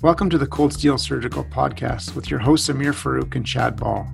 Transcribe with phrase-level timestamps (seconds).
[0.00, 4.06] Welcome to the Cold Steel Surgical Podcast with your hosts Amir Farooq and Chad Ball.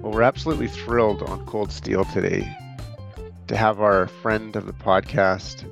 [0.00, 2.48] Well, we're absolutely thrilled on Cold Steel today
[3.48, 5.68] to have our friend of the podcast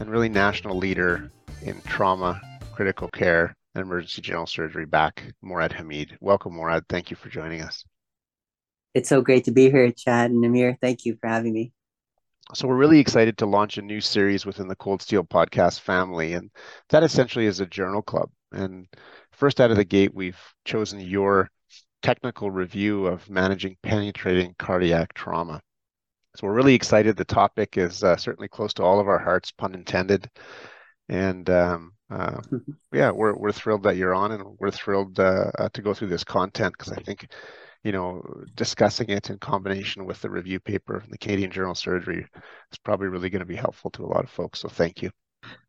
[0.00, 1.30] and really national leader
[1.62, 2.40] in trauma,
[2.72, 6.16] critical care, and emergency general surgery back, Morad Hameed.
[6.20, 6.84] Welcome, Morad.
[6.88, 7.84] Thank you for joining us.
[8.94, 10.78] It's so great to be here, Chad and Amir.
[10.80, 11.72] Thank you for having me.
[12.52, 16.34] So, we're really excited to launch a new series within the Cold Steel podcast family,
[16.34, 16.50] and
[16.90, 18.30] that essentially is a journal club.
[18.52, 18.86] And
[19.32, 21.50] first out of the gate, we've chosen your
[22.02, 25.60] technical review of managing penetrating cardiac trauma.
[26.36, 27.16] So we're really excited.
[27.16, 30.28] The topic is uh, certainly close to all of our hearts, pun intended.
[31.08, 32.40] And um, uh,
[32.92, 36.08] yeah, we're we're thrilled that you're on, and we're thrilled uh, uh to go through
[36.08, 37.28] this content because I think,
[37.84, 38.22] you know,
[38.54, 42.26] discussing it in combination with the review paper from the Canadian Journal of Surgery
[42.72, 44.60] is probably really going to be helpful to a lot of folks.
[44.60, 45.10] So thank you.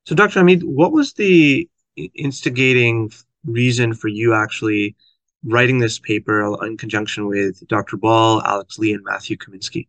[0.05, 0.41] So, Dr.
[0.41, 1.69] Hameed, what was the
[2.15, 3.11] instigating
[3.43, 4.95] reason for you actually
[5.43, 7.97] writing this paper in conjunction with Dr.
[7.97, 9.87] Ball, Alex Lee, and Matthew Kaminsky?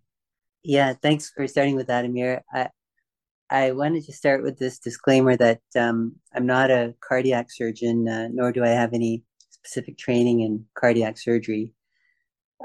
[0.69, 2.42] Yeah, thanks for starting with that, Amir.
[2.53, 2.70] I,
[3.48, 8.27] I wanted to start with this disclaimer that um, I'm not a cardiac surgeon, uh,
[8.33, 11.72] nor do I have any specific training in cardiac surgery.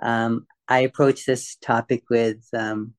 [0.01, 2.95] Um, I approach this topic with um,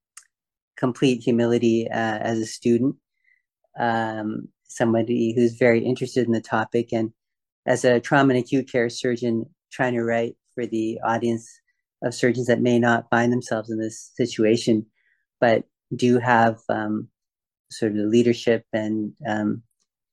[0.77, 2.95] complete humility uh, as a student,
[3.77, 7.13] um, somebody who's very interested in the topic, and
[7.67, 11.51] as a trauma and acute care surgeon trying to write for the audience
[12.05, 14.87] of surgeons that may not find themselves in this situation
[15.43, 15.65] but
[15.97, 17.09] do have um,
[17.71, 19.63] sort of leadership and um,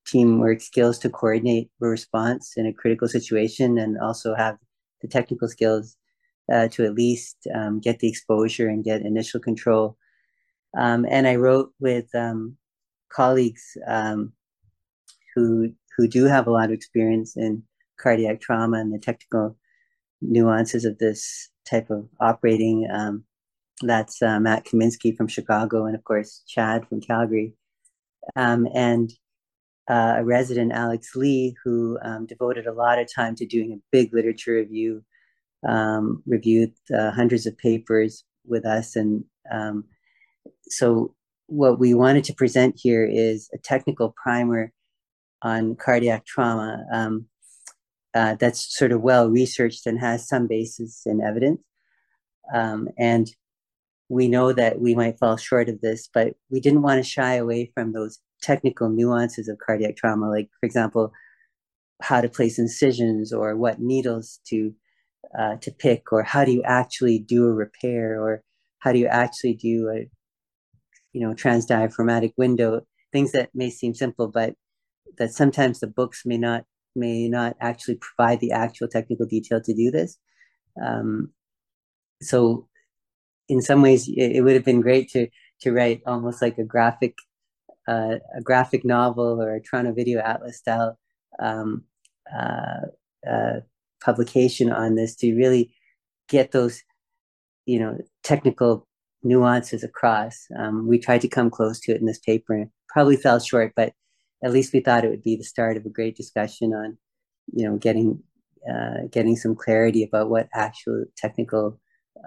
[0.08, 4.58] teamwork skills to coordinate response in a critical situation and also have
[5.02, 5.96] the technical skills
[6.52, 9.96] uh, to at least um, get the exposure and get initial control.
[10.76, 12.58] Um, and I wrote with um,
[13.10, 14.34] colleagues um,
[15.36, 17.62] who who do have a lot of experience in
[18.00, 19.58] cardiac trauma and the technical
[20.22, 23.24] nuances of this type of operating um,
[23.82, 27.54] that's uh, Matt Kaminsky from Chicago, and of course Chad from Calgary,
[28.36, 29.12] um, and
[29.90, 33.82] uh, a resident, Alex Lee, who um, devoted a lot of time to doing a
[33.92, 35.04] big literature review,
[35.68, 39.86] um, reviewed uh, hundreds of papers with us, and um,
[40.68, 41.16] so
[41.48, 44.72] what we wanted to present here is a technical primer
[45.42, 47.26] on cardiac trauma um,
[48.14, 51.62] uh, that's sort of well researched and has some basis in evidence.
[52.54, 53.30] Um, and
[54.10, 57.36] we know that we might fall short of this, but we didn't want to shy
[57.36, 61.12] away from those technical nuances of cardiac trauma, like, for example,
[62.02, 64.74] how to place incisions or what needles to
[65.38, 68.42] uh, to pick, or how do you actually do a repair, or
[68.80, 70.10] how do you actually do a
[71.14, 72.82] you know transdiaphragmatic window,
[73.12, 74.56] things that may seem simple, but
[75.18, 76.64] that sometimes the books may not
[76.96, 80.18] may not actually provide the actual technical detail to do this.
[80.84, 81.32] Um,
[82.22, 82.69] so
[83.50, 85.28] in some ways it, it, would have been great to
[85.62, 87.16] to write almost like a graphic
[87.88, 90.98] uh, a graphic novel or a Toronto Video Atlas style
[91.40, 91.84] um,
[92.34, 92.82] uh,
[93.30, 93.60] uh,
[94.02, 95.74] publication on this to really
[96.28, 96.84] get those
[97.66, 98.88] you know technical
[99.24, 100.46] nuances across.
[100.58, 103.74] Um, we tried to come close to it in this paper and probably fell short,
[103.76, 103.94] but
[104.44, 106.98] at least we thought it would be the start of a great discussion on
[107.52, 108.22] you know getting
[108.70, 111.80] uh, getting some clarity about what actual technical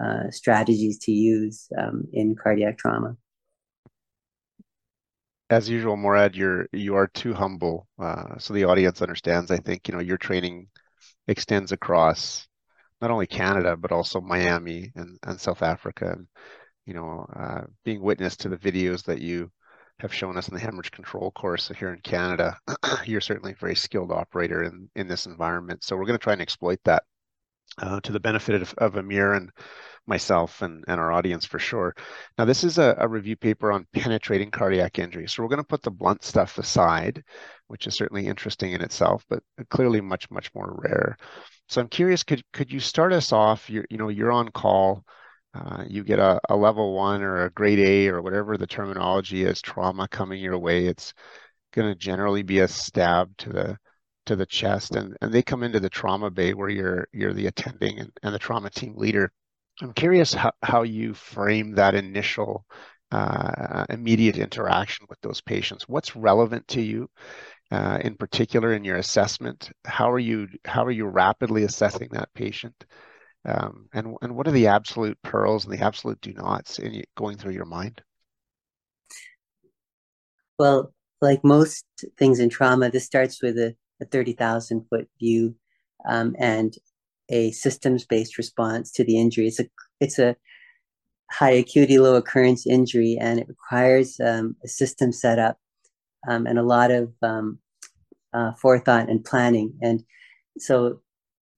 [0.02, 3.16] uh, strategies to use um, in cardiac trauma.
[5.50, 9.50] As usual, Morad, you're you are too humble, uh, so the audience understands.
[9.50, 10.68] I think you know your training
[11.28, 12.48] extends across
[13.02, 16.26] not only Canada but also Miami and, and South Africa, and
[16.86, 19.50] you know uh, being witness to the videos that you
[19.98, 22.58] have shown us in the hemorrhage control course here in Canada.
[23.04, 26.32] you're certainly a very skilled operator in in this environment, so we're going to try
[26.32, 27.04] and exploit that
[27.78, 29.50] uh, to the benefit of, of Amir and
[30.06, 31.94] myself and, and our audience for sure.
[32.36, 35.28] Now, this is a, a review paper on penetrating cardiac injury.
[35.28, 37.22] So we're going to put the blunt stuff aside,
[37.68, 41.16] which is certainly interesting in itself, but clearly much, much more rare.
[41.68, 43.70] So I'm curious, could could you start us off?
[43.70, 45.04] You're, you know, you're on call.
[45.54, 49.44] Uh, you get a, a level one or a grade A or whatever the terminology
[49.44, 50.86] is, trauma coming your way.
[50.86, 51.12] It's
[51.74, 53.78] going to generally be a stab to the
[54.26, 57.46] to the chest and, and they come into the trauma bay where you're you're the
[57.46, 59.32] attending and, and the trauma team leader
[59.80, 62.64] i'm curious how, how you frame that initial
[63.12, 65.86] uh, immediate interaction with those patients.
[65.86, 67.10] What's relevant to you
[67.70, 69.70] uh, in particular in your assessment?
[69.84, 72.74] How are you how are you rapidly assessing that patient?
[73.44, 77.36] Um, and and what are the absolute pearls and the absolute do nots in going
[77.36, 78.02] through your mind?
[80.58, 81.84] Well, like most
[82.18, 85.54] things in trauma, this starts with a, a 30,000 foot view
[86.08, 86.74] um, and
[87.30, 89.46] a systems based response to the injury.
[89.46, 89.66] It's a,
[90.00, 90.36] it's a
[91.30, 95.58] high acuity, low occurrence injury, and it requires um, a system setup
[96.28, 97.58] um, and a lot of um,
[98.34, 99.74] uh, forethought and planning.
[99.80, 100.04] And
[100.58, 101.00] so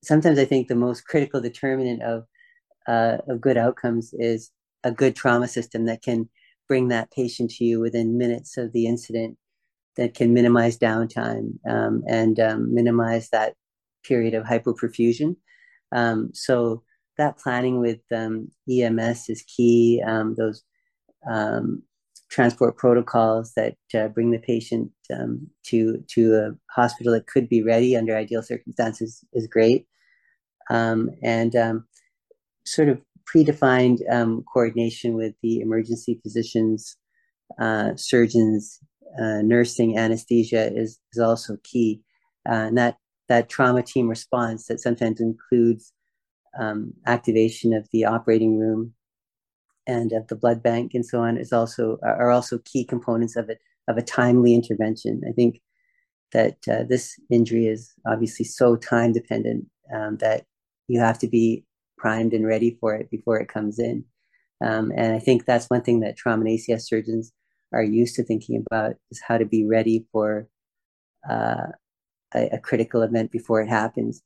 [0.02, 2.24] sometimes I think the most critical determinant of,
[2.86, 4.50] uh, of good outcomes is
[4.84, 6.28] a good trauma system that can
[6.68, 9.36] bring that patient to you within minutes of the incident
[9.96, 13.54] that can minimize downtime um, and um, minimize that
[14.04, 15.36] period of hypoperfusion.
[15.92, 16.82] Um, so
[17.16, 20.02] that planning with um, EMS is key.
[20.04, 20.62] Um, those
[21.30, 21.82] um,
[22.28, 24.90] transport protocols that uh, bring the patient
[25.64, 29.86] to to a hospital that could be ready under ideal circumstances is great.
[30.70, 31.54] and
[32.66, 33.00] sort of
[33.32, 34.00] predefined
[34.52, 36.96] coordination with the emergency physicians,
[37.58, 38.80] uh, surgeons,
[39.20, 42.00] uh, nursing anesthesia is, is also key.
[42.48, 42.96] Uh, and that,
[43.28, 45.92] that trauma team response that sometimes includes
[46.58, 48.94] um, activation of the operating room
[49.86, 53.50] and of the blood bank and so on is also are also key components of
[53.50, 53.58] it
[53.88, 55.22] of a timely intervention.
[55.28, 55.60] I think
[56.32, 60.46] that uh, this injury is obviously so time dependent um, that
[60.88, 61.64] you have to be
[61.98, 64.04] primed and ready for it before it comes in.
[64.64, 67.32] Um, and I think that's one thing that trauma and ACS surgeons
[67.74, 70.48] are used to thinking about is how to be ready for
[71.28, 71.66] uh,
[72.34, 74.22] a, a, critical event before it happens.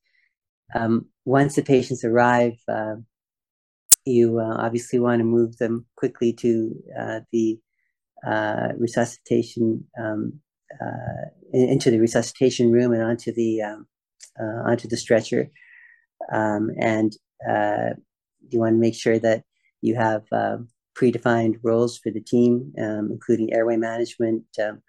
[0.74, 2.96] Um, once the patients arrive, uh,
[4.04, 7.58] you uh, obviously want to move them quickly to uh, the
[8.26, 10.40] uh, resuscitation um,
[10.80, 13.86] uh, into the resuscitation room and onto the um,
[14.38, 15.50] onto the stretcher,
[16.32, 17.12] um, and
[18.50, 19.44] you want to make sure that
[19.80, 20.24] you have
[20.98, 24.82] predefined roles for the team, um, including airway management, um,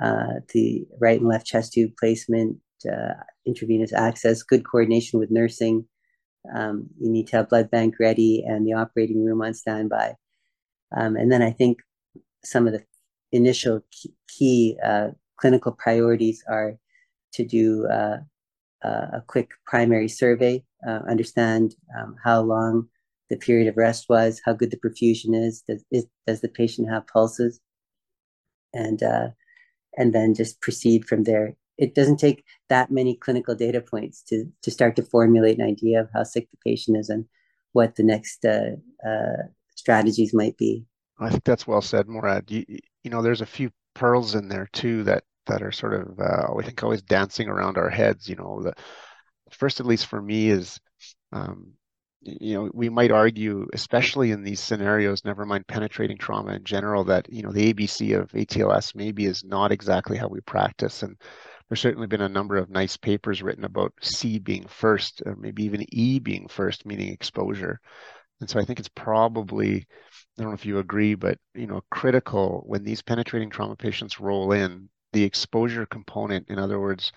[0.00, 2.56] uh, the right and left chest tube placement,
[2.90, 3.14] uh,
[3.46, 5.86] intravenous access, good coordination with nursing.
[6.54, 10.14] Um, you need to have blood bank ready and the operating room on standby.
[10.96, 11.78] Um, and then I think
[12.44, 12.84] some of the
[13.32, 16.76] initial key, key uh, clinical priorities are
[17.32, 18.18] to do uh,
[18.82, 22.88] a quick primary survey, uh, understand um, how long
[23.30, 26.90] the period of rest was, how good the perfusion is, does, is, does the patient
[26.90, 27.60] have pulses,
[28.72, 29.28] and uh,
[29.96, 31.56] and then just proceed from there.
[31.76, 36.00] It doesn't take that many clinical data points to to start to formulate an idea
[36.00, 37.24] of how sick the patient is and
[37.72, 38.76] what the next uh,
[39.06, 40.84] uh, strategies might be.
[41.18, 42.50] I think that's well said, Morad.
[42.50, 42.64] You,
[43.02, 46.52] you know, there's a few pearls in there too that that are sort of uh,
[46.58, 48.28] I think always dancing around our heads.
[48.28, 48.74] You know, the
[49.50, 50.80] first, at least for me, is
[51.32, 51.72] um,
[52.24, 57.04] you know, we might argue, especially in these scenarios, never mind penetrating trauma in general,
[57.04, 61.02] that, you know, the ABC of ATLS maybe is not exactly how we practice.
[61.02, 61.16] And
[61.68, 65.64] there's certainly been a number of nice papers written about C being first, or maybe
[65.64, 67.80] even E being first, meaning exposure.
[68.40, 69.86] And so I think it's probably,
[70.38, 74.20] I don't know if you agree, but, you know, critical when these penetrating trauma patients
[74.20, 77.12] roll in, the exposure component, in other words,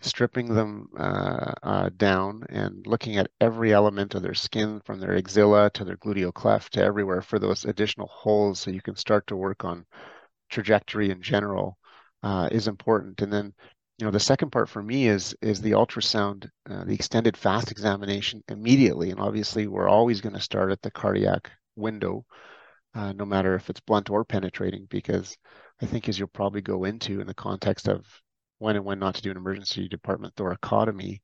[0.00, 5.16] stripping them uh, uh, down and looking at every element of their skin from their
[5.16, 9.26] axilla to their gluteal cleft to everywhere for those additional holes so you can start
[9.26, 9.86] to work on
[10.50, 11.78] trajectory in general
[12.22, 13.20] uh, is important.
[13.20, 13.52] And then,
[13.98, 17.70] you know, the second part for me is is the ultrasound, uh, the extended fast
[17.70, 19.10] examination immediately.
[19.10, 22.24] And obviously, we're always going to start at the cardiac window,
[22.94, 25.36] uh, no matter if it's blunt or penetrating, because
[25.82, 28.06] I think as you'll probably go into in the context of
[28.64, 31.20] when and when not to do an emergency department thoracotomy,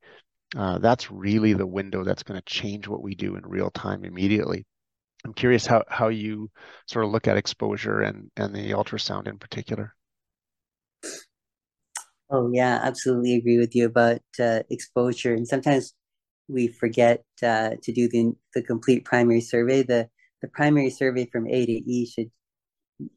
[0.56, 4.04] uh, that's really the window that's going to change what we do in real time
[4.04, 4.66] immediately.
[5.24, 6.50] I'm curious how, how you
[6.86, 9.94] sort of look at exposure and, and the ultrasound in particular.
[12.30, 15.34] Oh, yeah, absolutely agree with you about uh, exposure.
[15.34, 15.94] And sometimes
[16.46, 19.82] we forget uh, to do the, the complete primary survey.
[19.82, 20.08] The,
[20.42, 22.30] the primary survey from A to E should,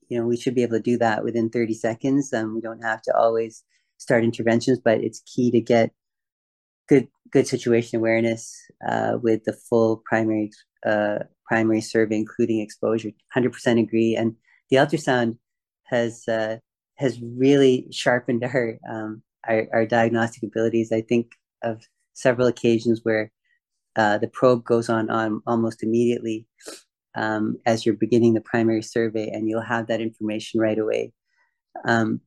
[0.08, 2.34] you know, we should be able to do that within 30 seconds.
[2.34, 3.64] Um, we don't have to always
[4.04, 5.92] start interventions, but it's key to get
[6.88, 8.54] good good situation awareness
[8.88, 10.52] uh, with the full primary
[10.86, 13.12] uh, primary survey, including exposure.
[13.34, 14.36] Hundred percent agree, and
[14.70, 15.38] the ultrasound
[15.86, 16.58] has uh,
[16.98, 20.92] has really sharpened our, um, our, our diagnostic abilities.
[20.92, 21.32] I think
[21.64, 21.82] of
[22.14, 23.32] several occasions where
[23.96, 26.46] uh, the probe goes on on almost immediately,
[27.16, 31.14] um, as you're beginning the primary survey, and you'll have that information right away.
[31.86, 32.22] Um,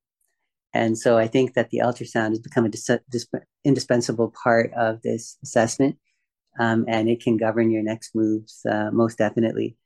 [0.77, 3.29] and so I think that the ultrasound has become a dis- dis-
[3.65, 5.97] indispensable part of this assessment,
[6.61, 9.77] um, and it can govern your next moves uh, most definitely.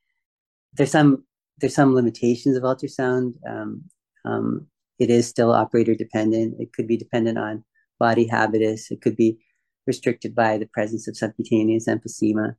[0.74, 1.24] There's some
[1.58, 3.34] there's some limitations of ultrasound.
[3.48, 3.84] Um,
[4.24, 4.66] um,
[4.98, 6.56] it is still operator dependent.
[6.58, 7.64] It could be dependent on
[7.98, 8.90] body habitus.
[8.90, 9.38] It could be
[9.86, 12.56] restricted by the presence of subcutaneous emphysema,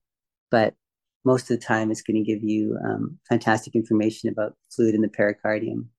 [0.49, 0.75] but
[1.23, 5.01] most of the time it's going to give you um, fantastic information about fluid in
[5.01, 5.89] the pericardium.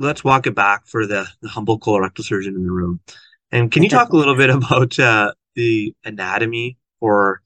[0.00, 3.00] Let's walk it back for the, the humble colorectal surgeon in the room.
[3.52, 7.42] And can you talk a little bit about uh, the anatomy for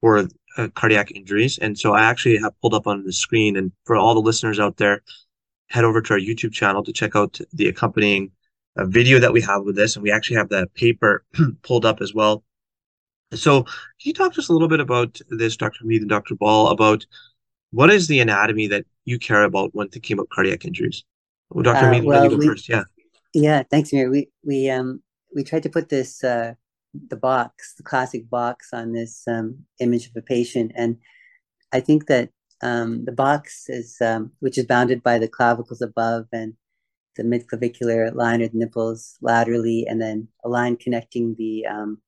[0.00, 1.58] for uh, cardiac injuries?
[1.58, 4.58] And so I actually have pulled up on the screen, and for all the listeners
[4.58, 5.02] out there,
[5.68, 8.32] head over to our YouTube channel to check out the accompanying
[8.76, 11.24] uh, video that we have with this, and we actually have the paper
[11.62, 12.42] pulled up as well
[13.34, 15.84] so, can you talk to us a little bit about this, Dr.
[15.84, 16.34] Hameed and Dr.
[16.34, 17.04] Ball, about
[17.70, 21.04] what is the anatomy that you care about when thinking about cardiac injuries?
[21.50, 21.86] Well, Dr.
[21.86, 22.68] Uh, well, you go we, first.
[22.68, 22.84] Yeah.
[23.34, 24.10] Yeah, thanks, Amir.
[24.10, 25.02] We we um
[25.34, 26.54] we tried to put this uh,
[27.08, 30.96] the box, the classic box, on this um, image of a patient, and
[31.72, 32.30] I think that
[32.62, 36.54] um, the box is um, which is bounded by the clavicles above and
[37.16, 42.00] the midclavicular line or the nipples laterally, and then a line connecting the um,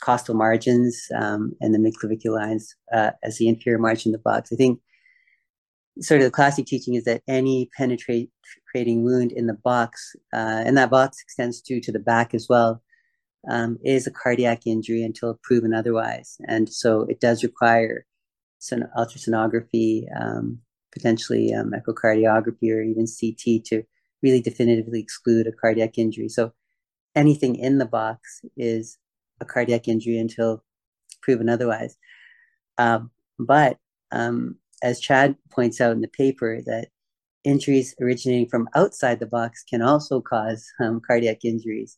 [0.00, 4.52] costal margins um, and the midclavicular lines uh, as the inferior margin of the box.
[4.52, 4.80] I think
[6.00, 8.30] sort of the classic teaching is that any penetrating
[9.04, 12.82] wound in the box, uh, and that box extends to to the back as well,
[13.48, 16.36] um, is a cardiac injury until proven otherwise.
[16.46, 18.06] And so it does require
[18.58, 20.60] son- ultrasonography, um,
[20.92, 23.82] potentially um, echocardiography, or even CT to
[24.22, 26.28] really definitively exclude a cardiac injury.
[26.28, 26.52] So
[27.14, 28.98] anything in the box is
[29.40, 30.64] a cardiac injury until
[31.22, 31.96] proven otherwise.
[32.78, 33.78] Um, but
[34.10, 36.88] um, as Chad points out in the paper, that
[37.44, 41.96] injuries originating from outside the box can also cause um, cardiac injuries.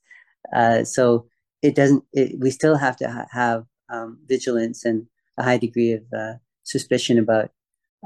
[0.54, 1.26] Uh, so
[1.62, 2.04] it doesn't.
[2.12, 5.06] It, we still have to ha- have um, vigilance and
[5.38, 7.50] a high degree of uh, suspicion about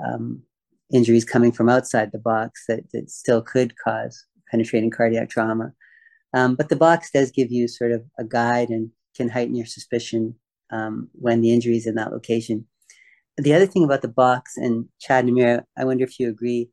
[0.05, 0.43] um,
[0.93, 5.73] injuries coming from outside the box that, that still could cause penetrating cardiac trauma.
[6.33, 9.67] Um, but the box does give you sort of a guide and can heighten your
[9.67, 10.35] suspicion
[10.71, 12.67] um, when the injury is in that location.
[13.37, 16.71] The other thing about the box, and Chad and Amir, I wonder if you agree,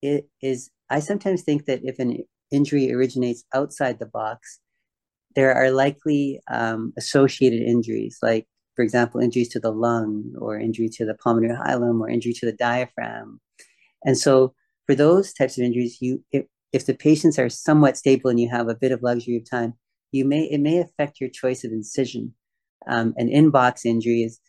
[0.00, 2.18] it is I sometimes think that if an
[2.50, 4.60] injury originates outside the box,
[5.34, 10.88] there are likely um, associated injuries, like, for example, injuries to the lung or injury
[10.90, 13.40] to the pulmonary hilum or injury to the diaphragm.
[14.04, 14.54] And so
[14.86, 18.48] for those types of injuries, you if, if the patients are somewhat stable and you
[18.50, 19.74] have a bit of luxury of time,
[20.12, 22.34] you may it may affect your choice of incision.
[22.86, 24.40] Um, an in-box injury is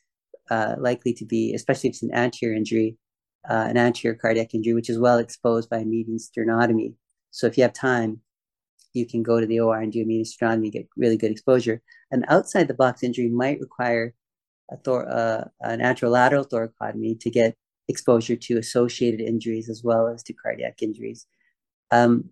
[0.50, 2.98] uh, likely to be, especially if it's an anterior injury,
[3.50, 6.96] uh, an anterior cardiac injury, which is well exposed by a median sternotomy.
[7.32, 8.22] So if you have time,
[8.94, 11.82] you can go to the OR and do a median sternotomy, get really good exposure.
[12.12, 14.14] An outside the box injury might require
[14.72, 17.56] a thor- uh, an anterolateral thoracotomy to get
[17.88, 21.28] exposure to associated injuries as well as to cardiac injuries.
[21.92, 22.30] Um,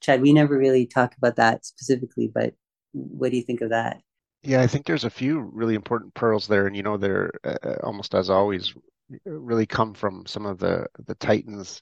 [0.00, 2.54] Chad, we never really talk about that specifically, but
[2.92, 4.00] what do you think of that?
[4.44, 7.56] Yeah, I think there's a few really important pearls there, and you know, they're uh,
[7.62, 8.74] uh, almost as always
[9.24, 11.80] really come from some of the the titans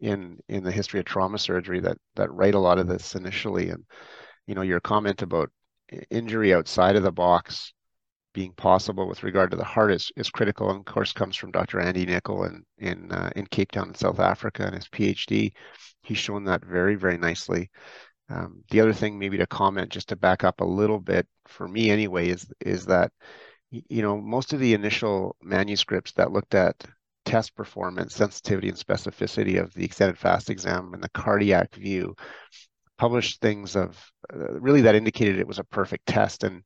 [0.00, 3.70] in in the history of trauma surgery that that write a lot of this initially.
[3.70, 3.84] And
[4.46, 5.50] you know, your comment about
[6.10, 7.72] injury outside of the box
[8.34, 11.50] being possible with regard to the heart is, is critical and of course comes from
[11.52, 11.80] Dr.
[11.80, 15.52] Andy Nicol in in, uh, in Cape Town in South Africa and his PhD.
[16.02, 17.70] He's shown that very very nicely.
[18.28, 21.68] Um, the other thing, maybe to comment, just to back up a little bit, for
[21.68, 23.12] me anyway, is is that
[23.70, 26.84] you know most of the initial manuscripts that looked at
[27.24, 32.14] test performance, sensitivity, and specificity of the extended fast exam and the cardiac view
[32.98, 36.44] published things of uh, really that indicated it was a perfect test.
[36.44, 36.62] And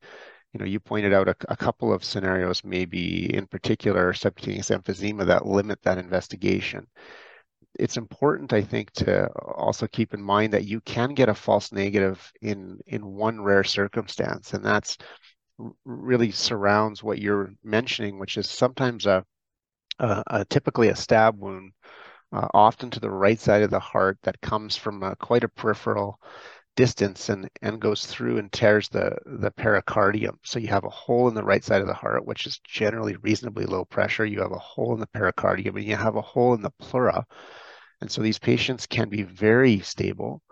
[0.52, 5.26] you know, you pointed out a, a couple of scenarios, maybe in particular subcutaneous emphysema,
[5.26, 6.86] that limit that investigation
[7.78, 11.72] it's important, I think, to also keep in mind that you can get a false
[11.72, 14.98] negative in in one rare circumstance, and that's
[15.84, 19.24] really surrounds what you're mentioning, which is sometimes a,
[19.98, 21.72] a, a typically a stab wound,
[22.32, 25.48] uh, often to the right side of the heart that comes from a, quite a
[25.48, 26.18] peripheral
[26.76, 30.38] distance and and goes through and tears the the pericardium.
[30.44, 33.16] So you have a hole in the right side of the heart which is generally
[33.16, 34.24] reasonably low pressure.
[34.24, 37.24] You have a hole in the pericardium and you have a hole in the pleura.
[38.00, 40.42] And so these patients can be very stable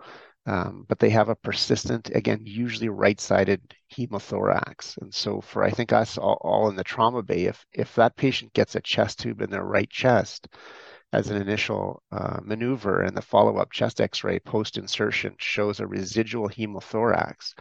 [0.46, 3.60] Um, but they have a persistent, again, usually right-sided
[3.96, 4.96] hemothorax.
[5.00, 8.16] And so for, I think us all, all in the trauma bay, if, if that
[8.16, 10.48] patient gets a chest tube in their right chest
[11.12, 17.54] as an initial uh, maneuver and the follow-up chest x-ray post-insertion shows a residual hemothorax,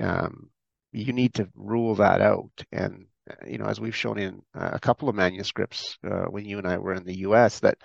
[0.00, 0.50] um,
[0.92, 2.50] you need to rule that out.
[2.72, 6.58] And, uh, you know, as we've shown in a couple of manuscripts uh, when you
[6.58, 7.78] and I were in the US, that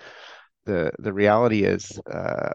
[0.64, 2.50] the, the reality is, uh,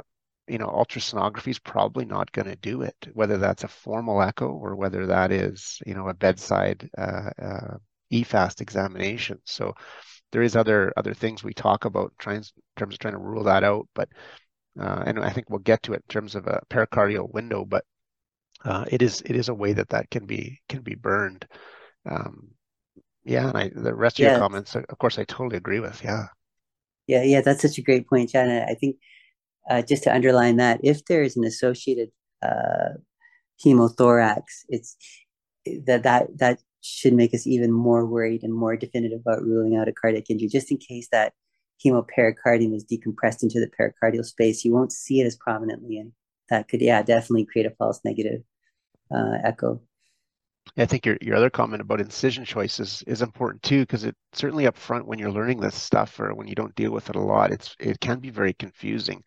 [0.48, 4.48] you know, ultrasonography is probably not going to do it, whether that's a formal echo
[4.48, 7.78] or whether that is, you know, a bedside uh, uh,
[8.12, 9.40] EFAST examination.
[9.46, 9.74] So
[10.32, 12.44] there is other other things we talk about trying, in
[12.76, 14.10] terms of trying to rule that out, but
[14.80, 17.84] uh, and I think we'll get to it in terms of a pericardial window, but
[18.64, 21.46] uh, it is it is a way that that can be can be burned.
[22.10, 22.50] Um,
[23.24, 24.32] yeah, and I, the rest of yeah.
[24.32, 26.02] your comments, of course, I totally agree with.
[26.04, 26.28] Yeah.
[27.08, 28.50] Yeah, yeah, that's such a great point, John.
[28.50, 28.98] I think
[29.70, 32.10] uh, just to underline that, if there is an associated
[32.42, 32.96] uh,
[33.66, 34.96] hemothorax, it's
[35.86, 39.88] that that that should make us even more worried and more definitive about ruling out
[39.88, 41.34] a cardiac injury, just in case that
[41.86, 44.66] hemopericardium is decompressed into the pericardial space.
[44.66, 46.14] You won't see it as prominently, and
[46.50, 48.42] that could, yeah, definitely create a false negative
[49.14, 49.82] uh, echo.
[50.76, 54.16] I think your, your other comment about incision choice is, is important too, because it
[54.34, 57.16] certainly up front when you're learning this stuff or when you don't deal with it
[57.16, 59.24] a lot, it's it can be very confusing.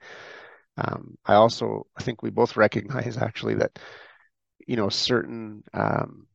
[0.77, 3.79] Um, I also I think we both recognize actually that
[4.67, 6.27] you know certain um,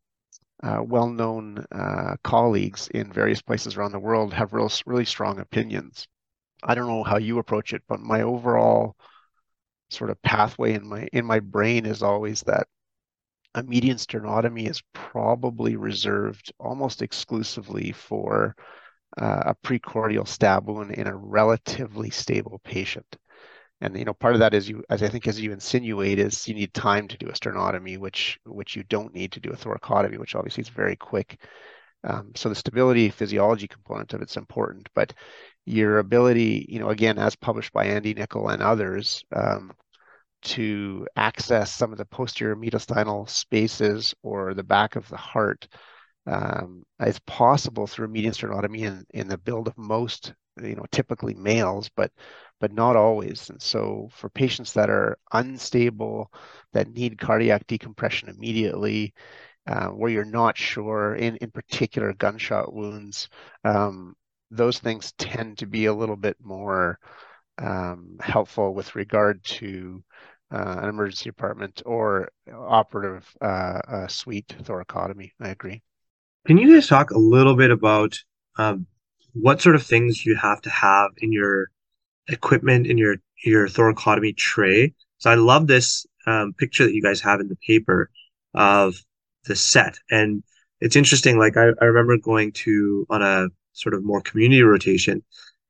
[0.64, 6.08] uh, well-known uh, colleagues in various places around the world have real really strong opinions.
[6.64, 8.96] I don't know how you approach it, but my overall
[9.90, 12.68] sort of pathway in my in my brain is always that
[13.54, 18.56] a median sternotomy is probably reserved almost exclusively for
[19.18, 23.18] uh, a precordial stab wound in a relatively stable patient.
[23.82, 26.48] And you know, part of that is you, as I think, as you insinuate, is
[26.48, 29.58] you need time to do a sternotomy, which which you don't need to do a
[29.58, 31.42] thoracotomy, which obviously is very quick.
[32.04, 35.14] Um, so the stability physiology component of it's important, but
[35.66, 39.72] your ability, you know, again, as published by Andy Nicol and others, um,
[40.44, 45.68] to access some of the posterior mediastinal spaces or the back of the heart
[46.28, 51.34] um, is possible through median sternotomy in, in the build of most, you know, typically
[51.34, 52.12] males, but
[52.60, 53.50] but not always.
[53.50, 56.32] And so for patients that are unstable,
[56.74, 59.14] that need cardiac decompression immediately,
[59.68, 63.30] uh, where you're not sure, in, in particular gunshot wounds,
[63.64, 64.16] um,
[64.52, 67.00] those things tend to be a little bit more
[67.58, 70.04] um, helpful with regard to
[70.52, 75.32] uh, an emergency department or operative uh, suite thoracotomy.
[75.40, 75.82] I agree.
[76.46, 78.20] Can you guys talk a little bit about
[78.58, 78.86] um,
[79.34, 81.70] what sort of things you have to have in your
[82.28, 84.94] equipment in your your thoracotomy tray?
[85.18, 88.10] So I love this um, picture that you guys have in the paper
[88.54, 88.96] of
[89.46, 90.44] the set, and
[90.82, 91.38] it's interesting.
[91.38, 95.24] Like I, I remember going to on a sort of more community rotation,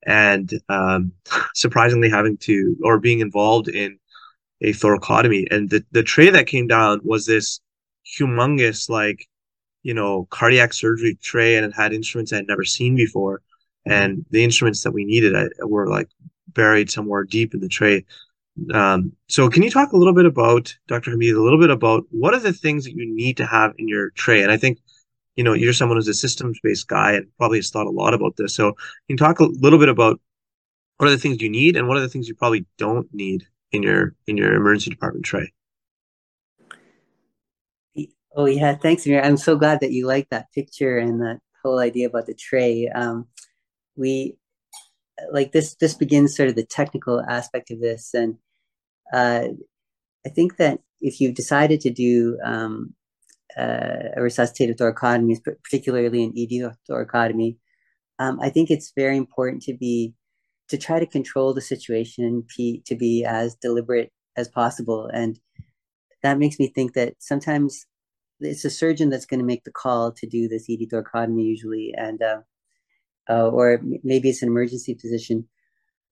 [0.05, 1.11] and um,
[1.53, 3.97] surprisingly having to or being involved in
[4.61, 5.45] a thoracotomy.
[5.51, 7.59] And the, the tray that came down was this
[8.19, 9.27] humongous, like,
[9.83, 13.41] you know, cardiac surgery tray, and it had instruments I had never seen before.
[13.85, 16.09] And the instruments that we needed were like
[16.55, 18.05] buried somewhere deep in the tray.
[18.73, 21.11] Um, so, can you talk a little bit about, Dr.
[21.11, 23.87] Hameed, a little bit about what are the things that you need to have in
[23.87, 24.41] your tray?
[24.41, 24.79] And I think,
[25.35, 28.13] you know, you're someone who's a systems based guy and probably has thought a lot
[28.13, 28.55] about this.
[28.55, 28.77] So, can
[29.09, 30.19] you talk a little bit about
[30.97, 33.45] what are the things you need and what are the things you probably don't need
[33.71, 35.51] in your in your emergency department tray.
[38.37, 39.21] Oh yeah, thanks, Amir.
[39.21, 42.89] I'm so glad that you like that picture and that whole idea about the tray.
[42.89, 43.27] Um,
[43.95, 44.35] we
[45.31, 45.75] like this.
[45.75, 48.37] This begins sort of the technical aspect of this, and
[49.13, 49.47] uh,
[50.25, 52.93] I think that if you've decided to do um,
[53.57, 57.57] uh, a resuscitative thoracotomy, particularly an ED thoracotomy,
[58.19, 60.13] um, I think it's very important to be
[60.69, 65.07] to try to control the situation to be as deliberate as possible.
[65.13, 65.39] And
[66.23, 67.85] that makes me think that sometimes
[68.39, 71.93] it's a surgeon that's going to make the call to do this ED thoracotomy usually,
[71.95, 72.39] and uh,
[73.29, 75.47] uh, or maybe it's an emergency physician.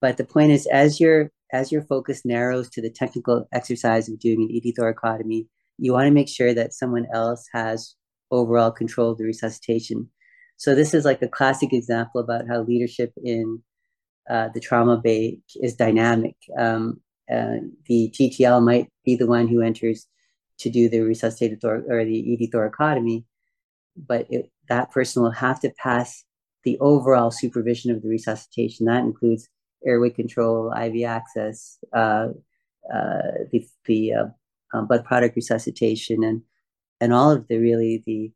[0.01, 4.19] But the point is, as your as your focus narrows to the technical exercise of
[4.19, 5.47] doing an ED thoracotomy,
[5.77, 7.95] you want to make sure that someone else has
[8.31, 10.09] overall control of the resuscitation.
[10.57, 13.61] So this is like a classic example about how leadership in
[14.29, 16.35] uh, the trauma bay is dynamic.
[16.57, 20.07] Um, uh, the TTL might be the one who enters
[20.59, 23.25] to do the resuscitated thor- or the ED thoracotomy,
[23.95, 26.23] but it, that person will have to pass
[26.63, 28.85] the overall supervision of the resuscitation.
[28.85, 29.49] That includes
[29.85, 32.29] airway control, IV access, uh,
[32.93, 34.25] uh, the the uh,
[34.73, 36.41] um, blood product resuscitation and
[36.99, 38.31] and all of the really the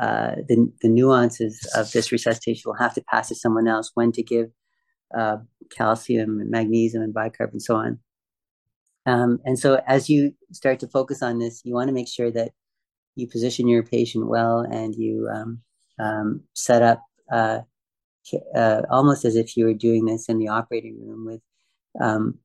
[0.00, 4.12] uh, the the nuances of this resuscitation will have to pass to someone else when
[4.12, 4.50] to give
[5.16, 5.38] uh,
[5.70, 7.98] calcium and magnesium and bicarb and so on.
[9.04, 12.30] Um, and so as you start to focus on this, you want to make sure
[12.30, 12.52] that
[13.16, 15.60] you position your patient well and you um,
[15.98, 17.60] um, set up uh,
[18.54, 21.40] uh, almost as if you were doing this in the operating room with,
[22.00, 22.38] um,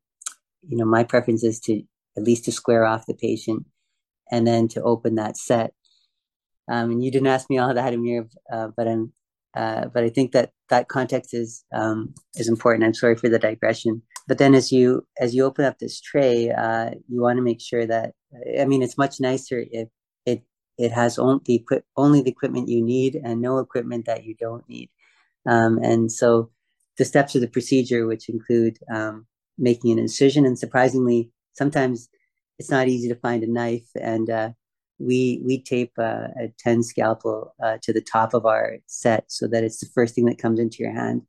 [0.67, 1.84] you know, my preference is to
[2.17, 3.65] at least to square off the patient
[4.32, 5.73] and then to open that set.
[6.69, 9.13] Um, and you didn't ask me all that, Amir, uh, but I'm,
[9.56, 12.84] uh, but I think that that context is um, is important.
[12.84, 14.02] I'm sorry for the digression.
[14.28, 17.62] But then, as you as you open up this tray, uh, you want to make
[17.62, 18.13] sure that
[18.60, 19.88] I mean, it's much nicer if
[20.78, 24.68] it has only the only the equipment you need and no equipment that you don't
[24.70, 24.90] need.
[25.46, 26.52] Um, and so
[26.98, 32.10] the steps of the procedure, which include um, making an incision, and surprisingly, sometimes
[32.60, 33.90] it's not easy to find a knife.
[34.00, 34.50] And uh,
[35.00, 39.48] we we tape uh, a ten scalpel uh, to the top of our set so
[39.48, 41.22] that it's the first thing that comes into your hand.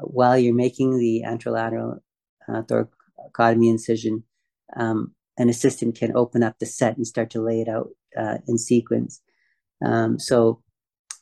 [0.00, 2.00] While you're making the anterolateral
[2.48, 4.24] uh, thoracotomy incision,
[4.76, 8.38] um, an assistant can open up the set and start to lay it out uh,
[8.46, 9.22] in sequence.
[9.84, 10.62] Um, so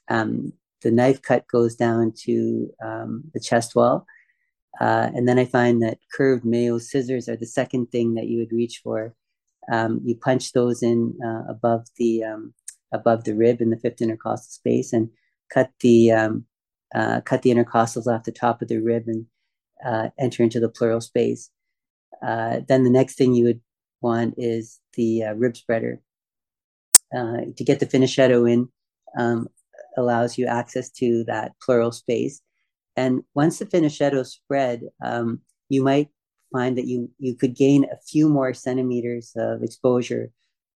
[0.09, 0.53] um,
[0.83, 4.07] the knife cut goes down to um, the chest wall.
[4.81, 8.39] Uh, and then I find that curved Mayo scissors are the second thing that you
[8.39, 9.15] would reach for.
[9.71, 12.55] Um, you punch those in uh, above the um,
[12.93, 15.11] above the rib in the fifth intercostal space and
[15.53, 16.45] cut the um,
[16.95, 19.27] uh, cut the intercostals off the top of the rib and
[19.85, 21.51] uh, enter into the pleural space.
[22.25, 23.61] Uh, then the next thing you would
[24.07, 26.01] want is the uh, rib spreader
[27.13, 28.69] to get the Finochietto in.
[29.19, 29.49] Um,
[29.97, 32.41] allows you access to that pleural space.
[32.97, 36.09] And once the Finochietto spread, um, you might
[36.53, 40.31] find that you, you could gain a few more centimeters of exposure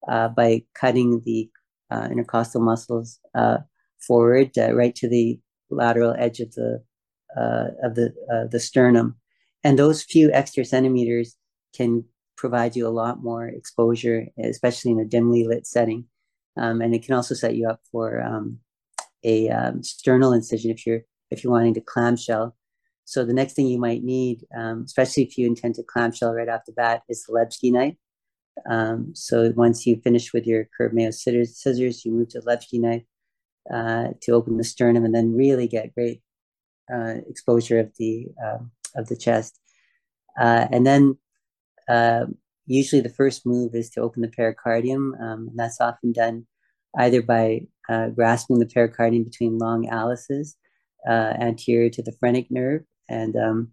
[0.08, 1.50] uh, by cutting the
[1.92, 3.58] uh, intercostal muscles uh,
[4.00, 5.40] forward uh, right to the
[5.70, 6.82] lateral edge of the
[7.38, 9.16] uh, of the uh, the sternum,
[9.64, 11.36] and those few extra centimeters
[11.76, 12.04] can
[12.40, 16.06] provide you a lot more exposure, especially in a dimly lit setting,
[16.58, 18.60] um, and it can also set you up for um,
[19.24, 22.56] a um, sternal incision if you're if you're wanting to clamshell.
[23.04, 26.48] So the next thing you might need, um, especially if you intend to clamshell right
[26.48, 27.96] off the bat, is the Lebsche knife.
[28.70, 32.80] Um, so once you finish with your curved Mayo scissors, scissors you move to Lebsche
[32.80, 33.04] knife
[33.74, 36.22] uh, to open the sternum and then really get great
[36.94, 38.60] uh, exposure of the uh,
[38.96, 39.60] of the chest.
[40.40, 41.18] Uh, and then
[41.90, 42.26] uh,
[42.66, 46.46] usually the first move is to open the pericardium, um, and that's often done
[46.98, 50.56] either by uh, grasping the pericardium between long Allises
[51.08, 53.72] uh, anterior to the phrenic nerve and um,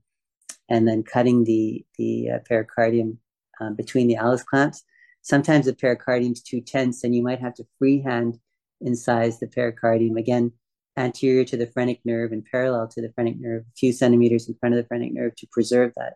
[0.68, 3.18] and then cutting the the uh, pericardium
[3.60, 4.82] um, between the Allis clamps.
[5.22, 8.38] Sometimes the pericardium is too tense, and you might have to freehand
[8.84, 10.52] incise the pericardium again
[10.96, 14.54] anterior to the phrenic nerve and parallel to the phrenic nerve, a few centimeters in
[14.54, 16.14] front of the phrenic nerve to preserve that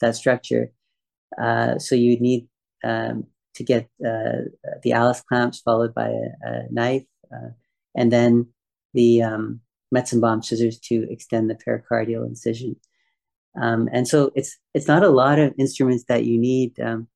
[0.00, 0.72] that structure.
[1.38, 2.48] Uh, so you need
[2.84, 4.48] um, to get uh,
[4.82, 7.50] the Allis clamps followed by a, a knife, uh,
[7.94, 8.48] and then
[8.94, 9.60] the um,
[9.94, 12.76] Metzenbaum scissors to extend the pericardial incision.
[13.60, 17.08] Um, and so it's it's not a lot of instruments that you need um,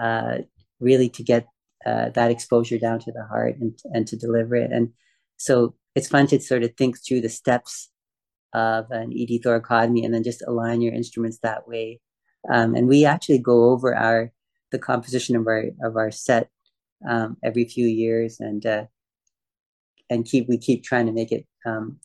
[0.00, 0.38] uh,
[0.80, 1.46] really to get
[1.84, 4.70] uh, that exposure down to the heart and and to deliver it.
[4.72, 4.92] And
[5.36, 7.90] so it's fun to sort of think through the steps
[8.52, 12.00] of an ED thoracotomy and then just align your instruments that way.
[12.48, 14.32] Um, and we actually go over our
[14.72, 16.48] the composition of our of our set
[17.08, 18.84] um, every few years, and uh,
[20.08, 21.98] and keep we keep trying to make it um,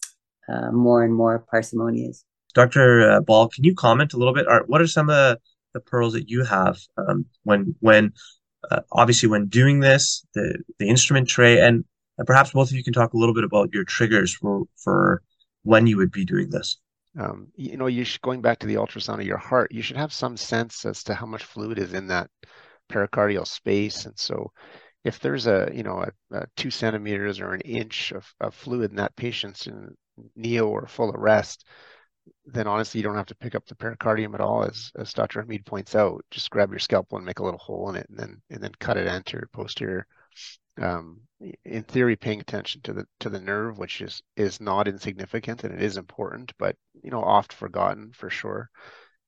[0.50, 2.26] uh, more and more parsimonious.
[2.54, 3.12] Dr.
[3.12, 4.46] Uh, Ball, can you comment a little bit?
[4.48, 5.40] Or what are some of the,
[5.74, 8.14] the pearls that you have um, when when
[8.72, 11.84] uh, obviously when doing this, the the instrument tray, and,
[12.18, 15.22] and perhaps both of you can talk a little bit about your triggers for for
[15.64, 16.78] when you would be doing this.
[17.18, 19.98] Um, you know, you should, going back to the ultrasound of your heart, you should
[19.98, 22.30] have some sense as to how much fluid is in that
[22.90, 24.06] pericardial space.
[24.06, 24.52] And so
[25.04, 28.92] if there's a, you know, a, a two centimeters or an inch of, of fluid
[28.92, 29.96] in that patient's in
[30.36, 31.66] neo or full arrest,
[32.46, 35.44] then honestly, you don't have to pick up the pericardium at all, as, as Dr.
[35.44, 36.26] Hameed points out.
[36.32, 38.72] Just grab your scalpel and make a little hole in it, and then and then
[38.80, 40.08] cut it anterior posterior
[40.82, 41.22] um,
[41.64, 45.74] in theory, paying attention to the to the nerve, which is is not insignificant and
[45.74, 48.70] it is important, but you know, oft forgotten for sure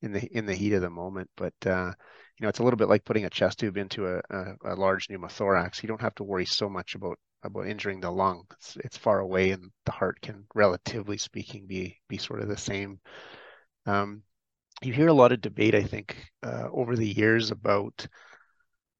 [0.02, 1.30] in the in the heat of the moment.
[1.36, 1.92] But uh,
[2.38, 4.74] you know, it's a little bit like putting a chest tube into a, a, a
[4.74, 5.82] large pneumothorax.
[5.82, 8.44] You don't have to worry so much about about injuring the lung.
[8.52, 12.56] It's, it's far away, and the heart can, relatively speaking, be be sort of the
[12.56, 13.00] same.
[13.86, 14.22] Um,
[14.82, 18.06] you hear a lot of debate, I think, uh, over the years about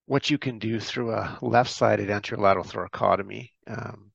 [0.09, 3.51] what you can do through a left-sided anterolateral thoracotomy.
[3.67, 4.11] Um,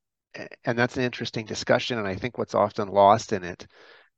[0.66, 2.00] and that's an interesting discussion.
[2.00, 3.68] And I think what's often lost in it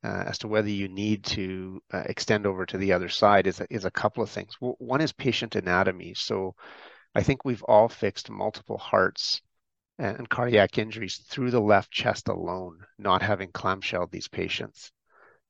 [0.02, 3.62] uh, as to whether you need to uh, extend over to the other side is,
[3.70, 4.54] is a couple of things.
[4.60, 6.14] One is patient anatomy.
[6.16, 6.56] So
[7.14, 9.42] I think we've all fixed multiple hearts
[10.00, 14.94] and, and cardiac injuries through the left chest alone, not having clamshelled these patients.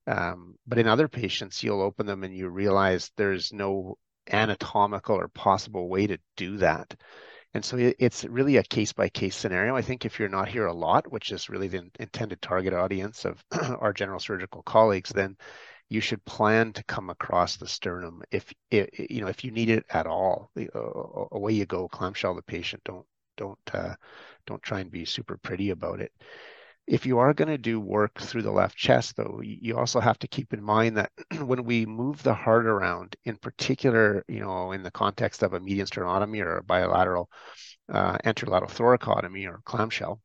[0.08, 3.96] Um, but in other patients, you'll open them and you realize there's no
[4.32, 6.94] anatomical or possible way to do that.
[7.54, 9.74] And so it's really a case by case scenario.
[9.74, 13.24] I think if you're not here a lot, which is really the intended target audience
[13.24, 13.42] of
[13.80, 15.36] our general surgical colleagues, then
[15.88, 19.84] you should plan to come across the sternum if, you know if you need it
[19.90, 20.50] at all.
[21.32, 22.82] Away you go, clamshell the patient.
[22.84, 23.94] Don't don't uh,
[24.46, 26.12] don't try and be super pretty about it.
[26.86, 30.18] If you are going to do work through the left chest, though, you also have
[30.20, 34.72] to keep in mind that when we move the heart around, in particular, you know,
[34.72, 37.28] in the context of a median sternotomy or a bilateral
[37.92, 40.20] uh, anterolateral thoracotomy or clamshell,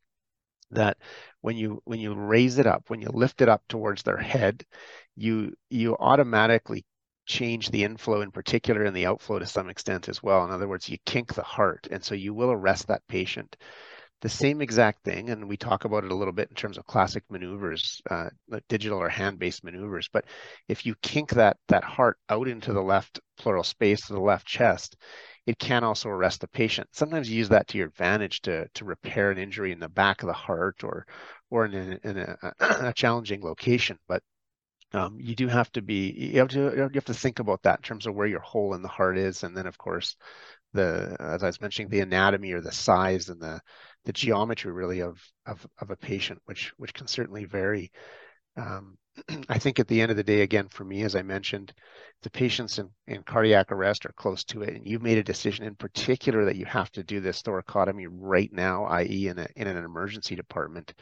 [0.70, 0.98] that
[1.40, 4.64] when you when you raise it up, when you lift it up towards their head,
[5.16, 6.84] you you automatically
[7.26, 10.44] change the inflow in particular and the outflow to some extent as well.
[10.44, 13.56] In other words, you kink the heart, and so you will arrest that patient
[14.22, 16.86] the same exact thing, and we talk about it a little bit in terms of
[16.86, 18.30] classic maneuvers, uh,
[18.68, 20.08] digital or hand-based maneuvers.
[20.12, 20.26] But
[20.68, 24.46] if you kink that that heart out into the left pleural space to the left
[24.46, 24.96] chest,
[25.46, 26.88] it can also arrest the patient.
[26.92, 30.22] Sometimes you use that to your advantage to to repair an injury in the back
[30.22, 31.04] of the heart or
[31.50, 32.36] or in a, in a,
[32.88, 33.98] a challenging location.
[34.06, 34.22] But
[34.92, 37.80] um, you do have to be you have to you have to think about that
[37.80, 40.16] in terms of where your hole in the heart is, and then of course
[40.72, 43.60] the as I was mentioning the anatomy or the size and the
[44.04, 47.90] the geometry really of of, of a patient, which which can certainly vary.
[48.56, 48.96] Um,
[49.48, 51.72] I think at the end of the day, again, for me, as I mentioned,
[52.22, 55.64] the patients in, in cardiac arrest are close to it, and you've made a decision
[55.64, 59.66] in particular that you have to do this thoracotomy right now, i.e., in a in
[59.66, 60.94] an emergency department.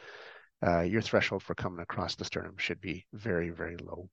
[0.63, 4.07] Uh, your threshold for coming across the sternum should be very, very low.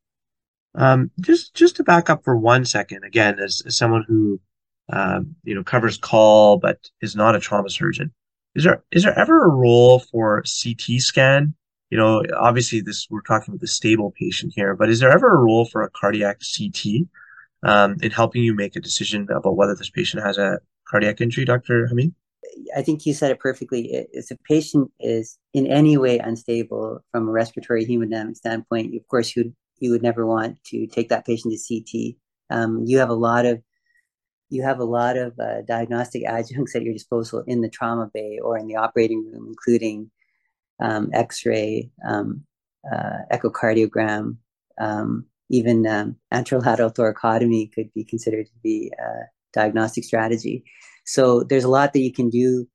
[0.74, 4.40] Um, just just to back up for one second, again, as, as someone who
[4.90, 8.12] um, you know covers call but is not a trauma surgeon,
[8.54, 11.54] is there is there ever a role for CT scan?
[11.90, 15.34] You know, obviously this we're talking about the stable patient here, but is there ever
[15.34, 17.06] a role for a cardiac CT
[17.62, 21.44] um, in helping you make a decision about whether this patient has a cardiac injury,
[21.44, 21.88] Dr.
[21.92, 22.12] Hameed?
[22.76, 24.06] I think you said it perfectly.
[24.12, 29.36] If a patient is in any way unstable from a respiratory hemodynamic standpoint, of course
[29.36, 32.16] you you would never want to take that patient to CT.
[32.50, 33.62] Um, you have a lot of
[34.50, 38.38] you have a lot of uh, diagnostic adjuncts at your disposal in the trauma bay
[38.42, 40.10] or in the operating room, including
[40.80, 42.44] um, X-ray, um,
[42.90, 44.36] uh, echocardiogram,
[44.80, 50.64] um, even um, anterolateral thoracotomy could be considered to be a diagnostic strategy.
[51.04, 52.68] So there's a lot that you can do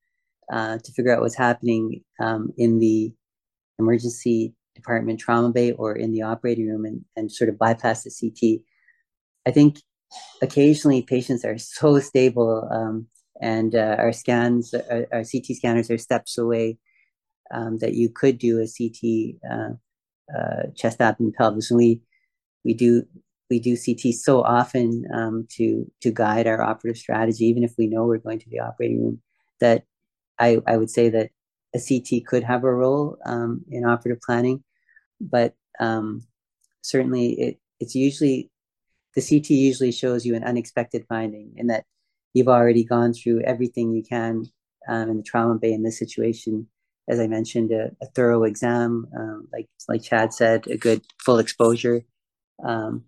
[0.51, 3.13] uh, to figure out what's happening um, in the
[3.79, 8.12] emergency department trauma bay or in the operating room and, and sort of bypass the
[8.12, 8.62] CT.
[9.45, 9.79] I think
[10.41, 13.08] occasionally patients are so stable um,
[13.41, 16.78] and uh, our scans, our, uh, our, CT scanners are steps away
[17.54, 19.73] um, that you could do a CT uh,
[20.38, 21.71] uh, chest abdomen pelvis.
[21.71, 22.02] And we
[22.63, 23.06] we do
[23.49, 27.88] we do CT so often um, to to guide our operative strategy, even if we
[27.88, 29.21] know we're going to the operating room.
[29.60, 29.84] That
[30.39, 31.32] I I would say that
[31.76, 34.63] a CT could have a role um, in operative planning,
[35.19, 36.21] but um,
[36.82, 38.52] certainly it it's usually
[39.15, 41.86] the CT usually shows you an unexpected finding in that
[42.34, 44.45] you've already gone through everything you can
[44.88, 46.67] um, in the trauma bay in this situation.
[47.08, 51.38] As I mentioned, a, a thorough exam, um, like like Chad said, a good full
[51.38, 52.02] exposure,
[52.63, 53.04] um,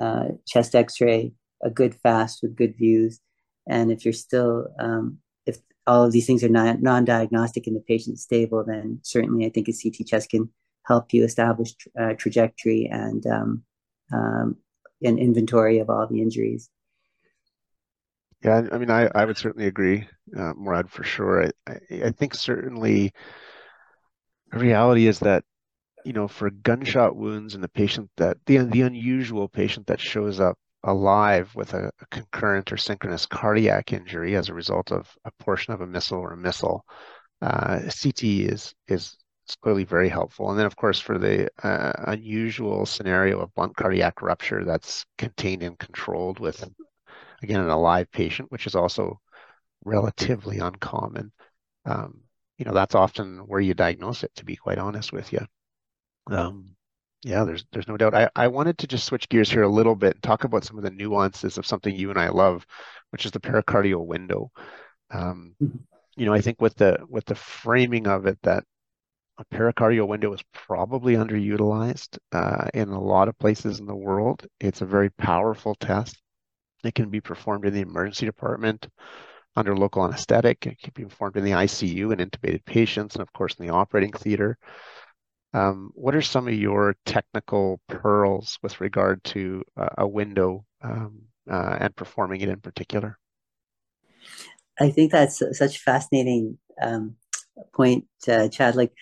[0.00, 3.20] uh, chest X-ray, a good fast with good views,
[3.68, 7.80] and if you're still um, if all of these things are not non-diagnostic and the
[7.80, 10.50] patient's stable, then certainly I think a CT chest can
[10.86, 13.62] help you establish uh, trajectory and um,
[15.02, 16.68] an inventory of all the injuries.
[18.42, 21.44] Yeah, I mean, I, I would certainly agree, uh, Murad, for sure.
[21.44, 23.12] I, I, I think certainly
[24.50, 25.44] the reality is that,
[26.06, 30.40] you know, for gunshot wounds and the patient that, the, the unusual patient that shows
[30.40, 35.30] up alive with a, a concurrent or synchronous cardiac injury as a result of a
[35.38, 36.84] portion of a missile or a missile,
[37.42, 39.16] uh, CT is is
[39.50, 40.50] it's clearly very helpful.
[40.50, 45.64] And then, of course, for the uh, unusual scenario of blunt cardiac rupture that's contained
[45.64, 46.62] and controlled with,
[47.42, 49.18] again, an alive patient, which is also
[49.84, 51.32] relatively uncommon,
[51.84, 52.20] um,
[52.58, 55.44] you know, that's often where you diagnose it, to be quite honest with you.
[56.30, 56.76] Um,
[57.22, 58.14] Yeah, there's there's no doubt.
[58.14, 60.78] I, I wanted to just switch gears here a little bit and talk about some
[60.78, 62.64] of the nuances of something you and I love,
[63.10, 64.50] which is the pericardial window.
[65.10, 65.78] Um, mm-hmm.
[66.16, 68.64] you know, I think with the with the framing of it that
[69.44, 74.46] pericardial window is probably underutilized uh, in a lot of places in the world.
[74.60, 76.20] It's a very powerful test.
[76.84, 78.88] It can be performed in the emergency department
[79.56, 80.66] under local anesthetic.
[80.66, 83.72] It can be performed in the ICU in intubated patients, and of course in the
[83.72, 84.58] operating theater.
[85.52, 91.22] Um, what are some of your technical pearls with regard to uh, a window um,
[91.50, 93.18] uh, and performing it in particular?
[94.78, 97.16] I think that's such fascinating um,
[97.74, 98.76] point, uh, Chad.
[98.76, 98.92] Like,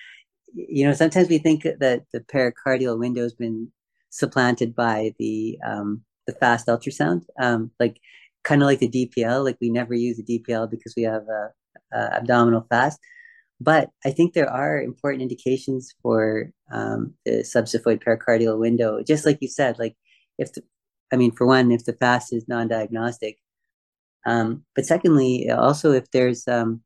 [0.68, 3.70] you know, sometimes we think that the pericardial window has been
[4.10, 8.00] supplanted by the um, the fast ultrasound, um, like
[8.44, 9.44] kind of like the DPL.
[9.44, 11.50] Like we never use the DPL because we have a,
[11.92, 12.98] a abdominal fast
[13.60, 19.02] but I think there are important indications for um, the subxiphoid pericardial window.
[19.02, 19.96] Just like you said, like
[20.38, 20.62] if the,
[21.12, 23.38] I mean, for one, if the fast is non-diagnostic,
[24.26, 26.82] um, but secondly, also if there's um,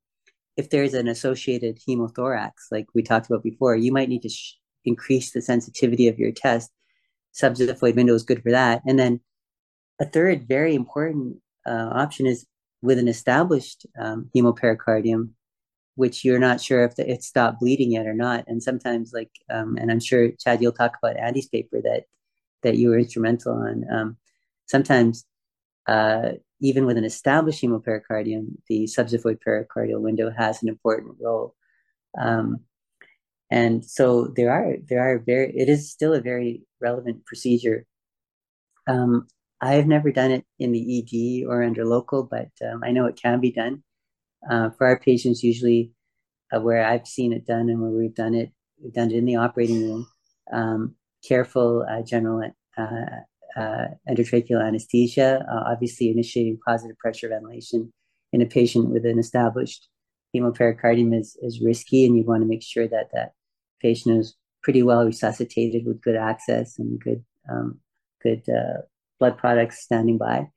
[0.57, 4.57] if there's an associated hemothorax, like we talked about before, you might need to sh-
[4.85, 6.71] increase the sensitivity of your test.
[7.35, 8.83] Subxiphoid window is good for that.
[8.87, 9.21] And then
[10.01, 11.37] a third very important
[11.67, 12.47] uh, option is
[12.83, 15.31] with an established um, hemopericardium
[15.95, 18.45] which you're not sure if the, it stopped bleeding yet or not.
[18.47, 22.05] And sometimes, like, um, and I'm sure Chad, you'll talk about Andy's paper that
[22.62, 23.85] that you were instrumental on.
[23.93, 24.17] Um,
[24.67, 25.25] sometimes,
[25.87, 31.55] uh, even with an established hemopericardium, the subxiphoid pericardial window has an important role.
[32.18, 32.61] Um,
[33.51, 37.85] and so there are there are very it is still a very relevant procedure.
[38.88, 39.27] Um,
[39.61, 43.07] I have never done it in the ED or under local, but um, I know
[43.07, 43.83] it can be done
[44.48, 45.92] uh, for our patients, usually
[46.53, 48.51] uh, where I've seen it done and where we've done it,
[48.83, 50.09] we've done it in the operating room.
[50.53, 50.94] Um,
[51.27, 52.42] careful uh, general
[53.57, 57.93] uh, uh, endotracheal anesthesia, uh, obviously initiating positive pressure ventilation
[58.33, 59.88] in a patient with an established
[60.35, 63.33] hemopericardium is, is risky, and you want to make sure that that
[63.81, 67.79] patient is pretty well resuscitated with good access and good um,
[68.23, 68.43] good
[69.19, 70.49] blood products standing by.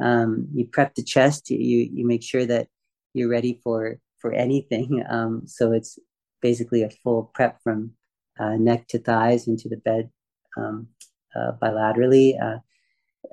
[0.00, 1.50] Um, you prep the chest.
[1.50, 2.68] You you make sure that
[3.14, 5.04] you're ready for for anything.
[5.10, 5.98] Um, so it's
[6.42, 7.92] basically a full prep from
[8.38, 10.10] uh, neck to thighs into the bed
[10.56, 10.88] um,
[11.34, 12.58] uh, bilaterally, uh,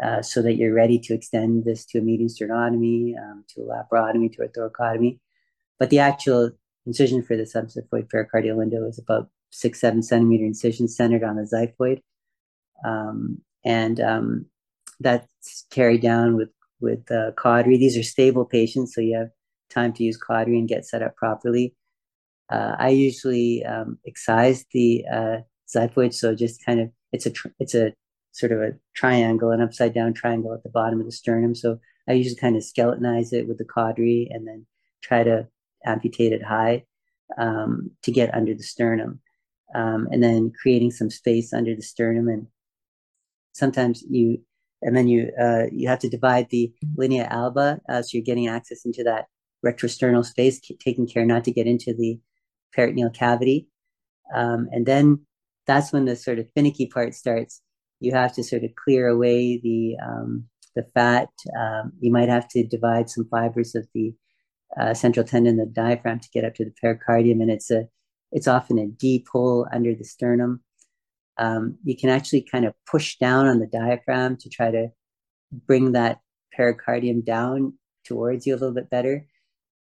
[0.04, 3.66] uh so that you're ready to extend this to a median sternotomy, um, to a
[3.66, 5.20] laparotomy, to a thoracotomy.
[5.80, 6.52] But the actual
[6.86, 11.44] incision for the subxiphoid pericardial window is about six, seven centimeter incision centered on the
[11.44, 12.02] xiphoid.
[12.84, 14.46] Um, and um,
[15.00, 16.50] that's carried down with
[16.82, 17.78] with uh, cautery.
[17.78, 19.30] These are stable patients, so you have
[19.70, 21.76] time to use cautery and get set up properly.
[22.52, 25.38] Uh, I usually um, excise the uh,
[25.74, 27.94] xiphoid, so just kind of it's a tr- it's a
[28.32, 31.56] sort of a triangle, an upside down triangle at the bottom of the sternum.
[31.56, 34.66] So I usually kind of skeletonize it with the cautery and then
[35.02, 35.48] try to
[35.86, 36.84] amputate it high
[37.38, 39.22] um, to get under the sternum,
[39.74, 42.28] um, and then creating some space under the sternum.
[42.28, 42.48] And
[43.54, 44.42] sometimes you
[44.82, 48.48] and then you uh, you have to divide the linea alba, uh, so you're getting
[48.48, 49.26] access into that
[49.66, 52.20] retrosternal space, taking care not to get into the
[52.74, 53.68] peritoneal cavity.
[54.36, 55.26] Um, and then
[55.68, 57.62] that's when the sort of finicky part starts.
[58.00, 61.30] You have to sort of clear away the um, the fat.
[61.58, 64.14] Um, you might have to divide some fibers of the
[64.80, 67.88] uh, central tendon, the diaphragm, to get up to the pericardium, and it's a
[68.32, 70.62] it's often a deep hole under the sternum.
[71.38, 74.90] Um, you can actually kind of push down on the diaphragm to try to
[75.52, 76.20] bring that
[76.58, 77.74] pericardium down
[78.06, 79.26] towards you a little bit better.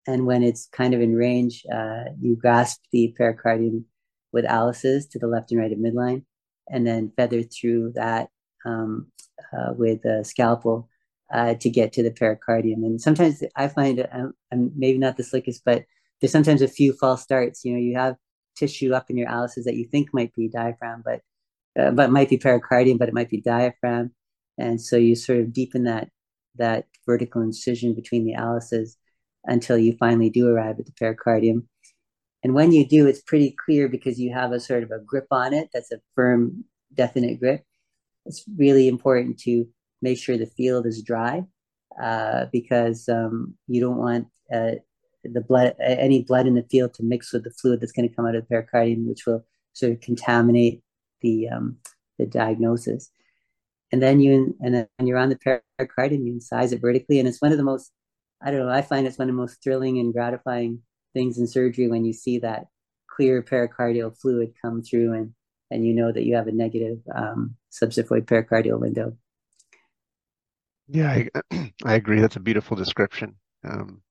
[0.08, 3.86] And when it's kind of in range, uh, you grasp the pericardium
[4.32, 6.24] with Allises to the left and right of midline,
[6.70, 8.30] and then feather through that
[8.66, 9.08] um,
[9.54, 10.90] uh, with a scalpel
[11.34, 12.84] uh, to get to the pericardium.
[12.84, 15.84] And sometimes I find I'm, um, I'm, maybe not the slickest, but
[16.20, 17.64] there's sometimes a few false starts.
[17.66, 18.16] You know, you have
[18.56, 21.22] tissue up in your Allises that you think might be diaphragm, but
[21.80, 24.12] uh, but might be pericardium, but it might be diaphragm.
[24.58, 26.10] And so you sort of deepen that
[26.56, 28.98] that vertical incision between the Allises
[29.46, 31.68] until you finally do arrive at the pericardium.
[32.44, 35.28] And when you do, it's pretty clear because you have a sort of a grip
[35.32, 37.64] on it that's a firm, definite grip.
[38.26, 39.68] It's really important to
[40.02, 41.44] make sure the field is dry
[42.02, 44.72] uh, because um, you don't want uh,
[45.24, 48.16] the blood, any blood in the field to mix with the fluid that's going to
[48.16, 50.82] come out of the pericardium, which will sort of contaminate
[51.22, 51.78] the um,
[52.18, 53.12] the diagnosis.
[53.92, 57.42] And then you and then you're on the pericardium, you incise it vertically, and it's
[57.42, 57.92] one of the most
[58.42, 58.70] I don't know.
[58.70, 60.82] I find it's one of the most thrilling and gratifying
[61.14, 62.68] things in surgery when you see that
[63.08, 65.34] clear pericardial fluid come through and
[65.70, 69.16] and you know that you have a negative um, subxiphoid pericardial window.
[70.88, 72.20] Yeah, I, I agree.
[72.20, 73.36] That's a beautiful description.
[73.64, 74.02] Um,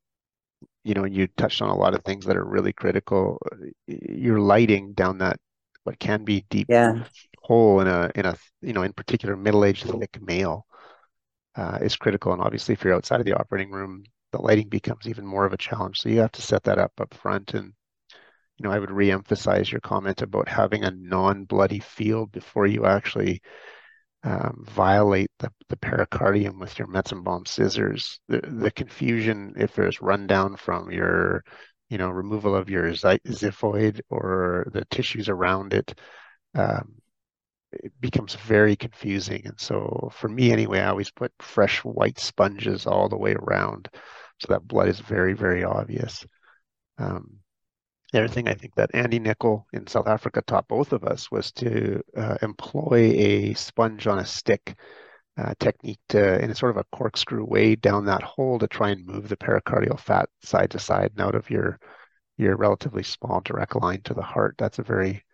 [0.83, 3.39] you know, you touched on a lot of things that are really critical.
[3.87, 5.37] You're lighting down that
[5.85, 7.05] what can be deep yeah.
[7.43, 10.67] hole in a in a you know in particular middle-aged thick male
[11.57, 12.33] uh, is critical.
[12.33, 15.53] And obviously, if you're outside of the operating room, the lighting becomes even more of
[15.53, 15.99] a challenge.
[15.99, 17.55] So you have to set that up up front.
[17.55, 17.73] And
[18.59, 23.41] you know, I would re-emphasize your comment about having a non-bloody field before you actually
[24.23, 28.21] um, violate the, the pericardium with your Metzenbaum scissors.
[28.29, 31.43] The, the confusion, if there's rundown from your,
[31.89, 35.99] you know, removal of your xiphoid or the tissues around it,
[36.55, 36.97] um,
[37.73, 39.43] it becomes very confusing.
[39.47, 43.89] And so for me anyway, I always put fresh white sponges all the way around
[44.41, 46.27] so that blood is very, very obvious.
[46.99, 47.39] Um,
[48.13, 51.31] the other thing I think that Andy Nicol in South Africa taught both of us
[51.31, 54.75] was to uh, employ a sponge on a stick
[55.39, 58.91] uh, technique to, in a sort of a corkscrew way down that hole to try
[58.91, 61.79] and move the pericardial fat side to side and out of your
[62.37, 64.55] your relatively small direct line to the heart.
[64.59, 65.25] That's a very,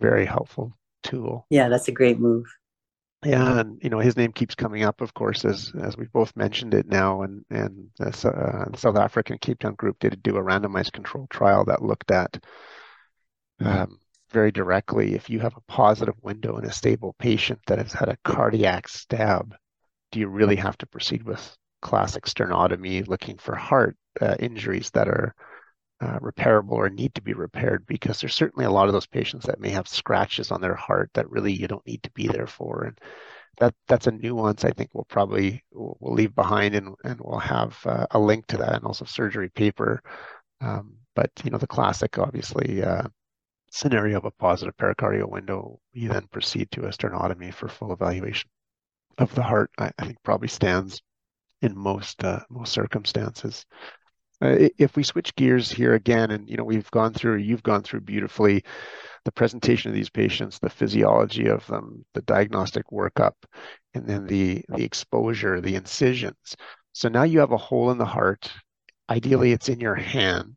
[0.00, 0.72] very helpful
[1.02, 1.44] tool.
[1.50, 2.46] Yeah, that's a great move.
[3.24, 6.36] Yeah, and you know his name keeps coming up, of course, as as we've both
[6.36, 10.42] mentioned it now, and and the, uh, South African Cape Town group did do a
[10.42, 12.38] randomized control trial that looked at
[13.60, 13.98] um,
[14.30, 18.08] very directly if you have a positive window in a stable patient that has had
[18.08, 19.54] a cardiac stab,
[20.12, 25.08] do you really have to proceed with classic sternotomy, looking for heart uh, injuries that
[25.08, 25.34] are
[26.00, 29.46] uh, repairable or need to be repaired because there's certainly a lot of those patients
[29.46, 32.46] that may have scratches on their heart that really you don't need to be there
[32.46, 32.98] for and
[33.58, 37.78] that that's a nuance I think we'll probably we'll, leave behind and and we'll have
[37.86, 40.02] uh, a link to that and also surgery paper.
[40.60, 43.04] Um, but you know the classic obviously uh,
[43.70, 48.50] scenario of a positive pericardial window you then proceed to a sternotomy for full evaluation
[49.18, 51.00] of the heart I, I think probably stands
[51.62, 53.64] in most uh, most circumstances
[54.42, 57.82] uh, if we switch gears here again, and you know we've gone through, you've gone
[57.82, 58.64] through beautifully
[59.24, 63.32] the presentation of these patients, the physiology of them, the diagnostic workup,
[63.94, 66.56] and then the the exposure, the incisions.
[66.92, 68.50] So now you have a hole in the heart.
[69.08, 70.56] Ideally, it's in your hand.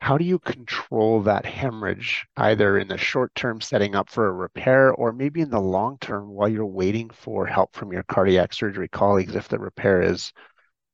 [0.00, 4.32] How do you control that hemorrhage, either in the short term, setting up for a
[4.32, 8.52] repair, or maybe in the long term while you're waiting for help from your cardiac
[8.52, 10.32] surgery colleagues if the repair is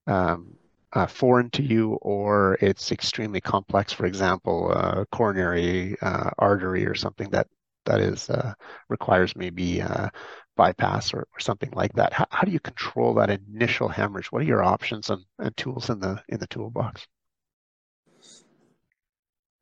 [0.06, 0.54] um,
[0.92, 6.94] uh, foreign to you or it's extremely complex, for example, uh, coronary uh, artery or
[6.94, 7.48] something that
[7.84, 8.54] that is uh,
[8.88, 10.08] requires maybe uh,
[10.56, 12.12] bypass or, or something like that.
[12.12, 14.30] How, how do you control that initial hemorrhage?
[14.30, 17.06] What are your options and, and tools in the in the toolbox?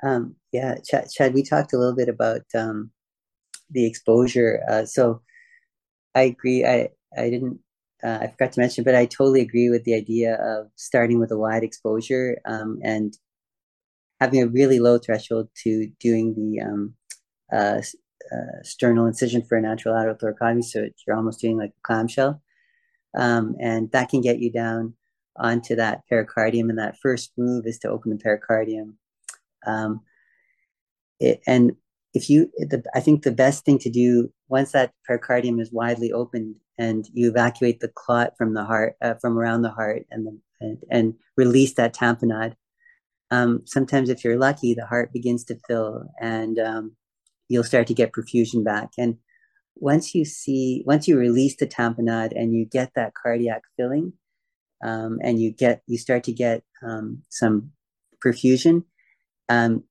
[0.02, 2.90] Um, yeah, Chad, Chad, we talked a little bit about um,
[3.70, 4.60] the exposure.
[4.68, 5.22] Uh, so
[6.14, 6.64] I agree.
[6.64, 7.60] I I didn't
[8.02, 11.30] uh, I forgot to mention, but I totally agree with the idea of starting with
[11.30, 13.16] a wide exposure um, and
[14.20, 16.94] having a really low threshold to doing the um,
[17.52, 17.82] uh,
[18.32, 20.64] uh, sternal incision for an anterolateral thoracotomy.
[20.64, 22.40] So you're almost doing like a clamshell.
[23.18, 24.94] Um, and that can get you down
[25.36, 26.68] onto that pericardium.
[26.68, 28.94] And that first move is to open the pericardium.
[29.66, 30.02] Um,
[31.18, 31.72] it, and
[32.14, 36.12] if you, the, I think the best thing to do once that pericardium is widely
[36.12, 40.26] opened and you evacuate the clot from the heart, uh, from around the heart, and,
[40.26, 42.54] the, and, and release that tamponade.
[43.30, 46.96] Um, sometimes, if you're lucky, the heart begins to fill, and um,
[47.50, 48.92] you'll start to get perfusion back.
[48.96, 49.18] And
[49.76, 54.14] once you see, once you release the tamponade and you get that cardiac filling,
[54.82, 57.72] um, and you get, you start to get um, some
[58.24, 58.84] perfusion.
[59.50, 59.84] Um,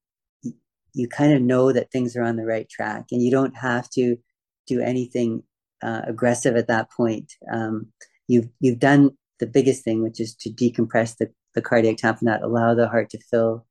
[0.95, 3.91] you kind of know that things are on the right track, and you don't have
[3.91, 4.17] to
[4.65, 5.43] do anything
[5.84, 7.34] uh, aggressive at that point.
[7.51, 7.88] Um,
[8.27, 12.73] you've you've done the biggest thing, which is to decompress the, the cardiac tamponade, allow
[12.75, 13.65] the heart to fill,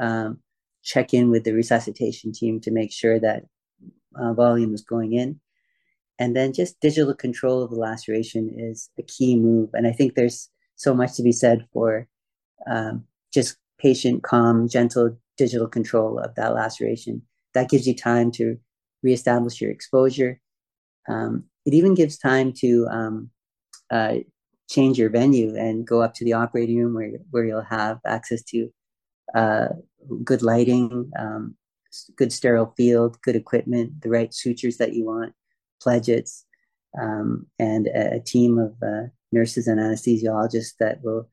[0.00, 0.38] um,
[0.82, 3.44] check in with the resuscitation team to make sure that
[4.20, 5.40] uh, volume is going in.
[6.18, 9.70] And then just digital control of the laceration is a key move.
[9.72, 12.08] And I think there's so much to be said for
[12.70, 17.22] um, just patient, calm, gentle digital control of that laceration.
[17.54, 18.58] That gives you time to
[19.02, 20.40] reestablish your exposure.
[21.08, 23.30] Um, it even gives time to um,
[23.90, 24.16] uh,
[24.68, 28.42] change your venue and go up to the operating room where, where you'll have access
[28.42, 28.70] to
[29.34, 29.68] uh,
[30.24, 31.56] good lighting, um,
[32.16, 35.34] good sterile field, good equipment, the right sutures that you want,
[35.82, 36.44] pledgets,
[37.00, 41.28] um, and a, a, team of uh, nurses and anesthesiologists that will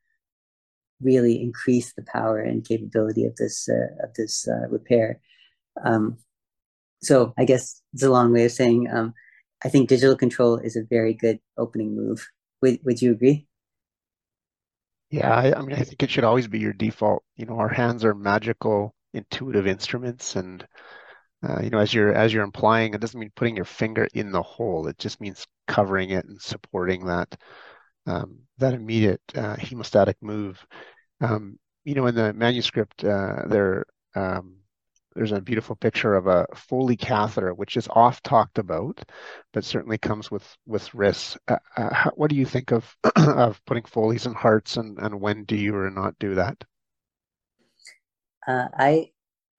[1.01, 5.19] really increase the power and capability of this uh, of this uh, repair.
[5.84, 6.17] Um,
[7.01, 9.13] so I guess it's a long way of saying um,
[9.64, 12.28] I think digital control is a very good opening move.
[12.62, 13.47] Would Would you agree?
[15.10, 17.24] Yeah, I, I mean, I think it should always be your default.
[17.36, 20.68] You know, our hands are magical, intuitive instruments, and
[21.47, 24.32] uh, you know, as you're as you're implying, it doesn't mean putting your finger in
[24.32, 24.88] the hole.
[24.88, 27.38] It just means covering it and supporting that
[28.08, 30.66] um, that immediate uh, hemostatic move.
[31.22, 33.86] Um, you know, in the manuscript, uh, there
[34.16, 34.58] um,
[35.18, 39.03] there's a beautiful picture of a Foley catheter, which is oft talked about,
[39.51, 41.36] but certainly comes with with risks.
[41.47, 45.43] Uh, uh, what do you think of of putting Foleys in hearts, and and when
[45.43, 46.63] do you or not do that?
[48.47, 49.09] Uh, I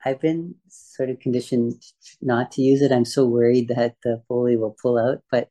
[0.04, 1.82] I've been sort of conditioned
[2.22, 2.92] not to use it.
[2.92, 5.48] I'm so worried that the Foley will pull out, but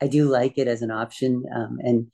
[0.00, 2.06] I do like it as an option, um, and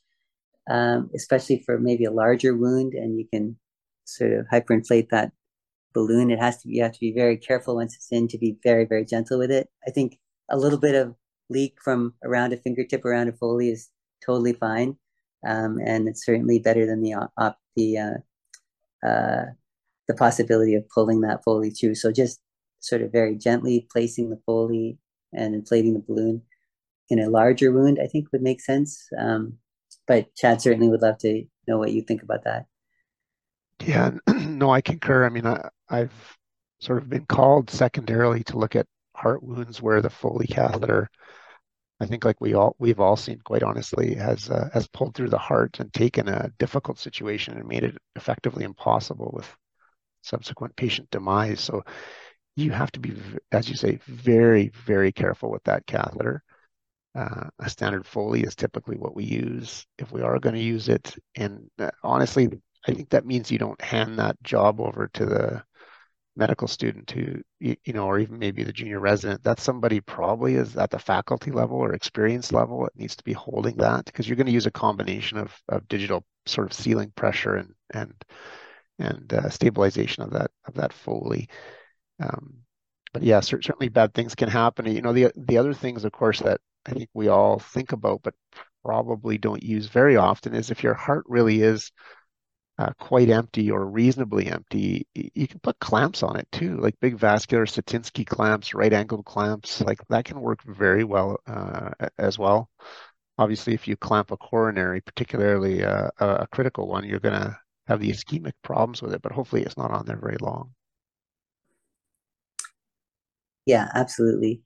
[0.69, 3.57] um, especially for maybe a larger wound, and you can
[4.05, 5.31] sort of hyperinflate that
[5.97, 6.31] balloon.
[6.31, 8.59] It has to be, you have to be very careful once it's in to be
[8.63, 9.69] very, very gentle with it.
[9.89, 10.19] I think
[10.51, 11.15] a little bit of
[11.49, 13.89] leak from around a fingertip around a Foley is
[14.25, 14.97] totally fine.
[15.47, 19.45] Um, and it's certainly better than the op, the uh, uh,
[20.07, 21.95] the possibility of pulling that Foley through.
[21.95, 22.41] So just
[22.81, 24.99] sort of very gently placing the Foley
[25.33, 26.43] and inflating the balloon
[27.09, 29.09] in a larger wound, I think would make sense.
[29.19, 29.55] Um,
[30.07, 32.67] but Chad certainly would love to know what you think about that.
[33.85, 35.25] Yeah, no, I concur.
[35.25, 36.13] I mean, I, I've
[36.81, 41.09] sort of been called secondarily to look at heart wounds where the Foley catheter,
[42.01, 45.31] I think, like we all we've all seen, quite honestly, has uh, has pulled through
[45.31, 49.49] the heart and taken a difficult situation and made it effectively impossible with
[50.23, 51.61] subsequent patient demise.
[51.61, 51.85] So
[52.57, 53.15] you have to be,
[53.53, 56.43] as you say, very very careful with that catheter.
[57.15, 60.91] Uh, a standard Foley is typically what we use if we are going to use
[60.91, 61.15] it.
[61.35, 62.51] And uh, honestly,
[62.87, 65.65] I think that means you don't hand that job over to the
[66.37, 70.77] medical student who you, know or even maybe the junior resident that's somebody probably is
[70.77, 74.37] at the faculty level or experience level it needs to be holding that because you're
[74.37, 78.15] going to use a combination of, of digital sort of sealing pressure and and
[78.99, 81.49] and uh, stabilization of that of that foley.
[82.21, 82.59] Um,
[83.13, 84.87] but yeah certainly bad things can happen.
[84.87, 88.21] You know the the other things of course that i think we all think about
[88.23, 88.35] but
[88.85, 91.91] probably don't use very often is if your heart really is
[92.79, 97.17] uh, quite empty or reasonably empty, you can put clamps on it too, like big
[97.17, 102.69] vascular Satinsky clamps, right angled clamps, like that can work very well uh, as well.
[103.39, 108.01] Obviously, if you clamp a coronary, particularly uh, a critical one, you're going to have
[108.01, 110.75] the ischemic problems with it, but hopefully it's not on there very long.
[113.65, 114.63] Yeah, absolutely.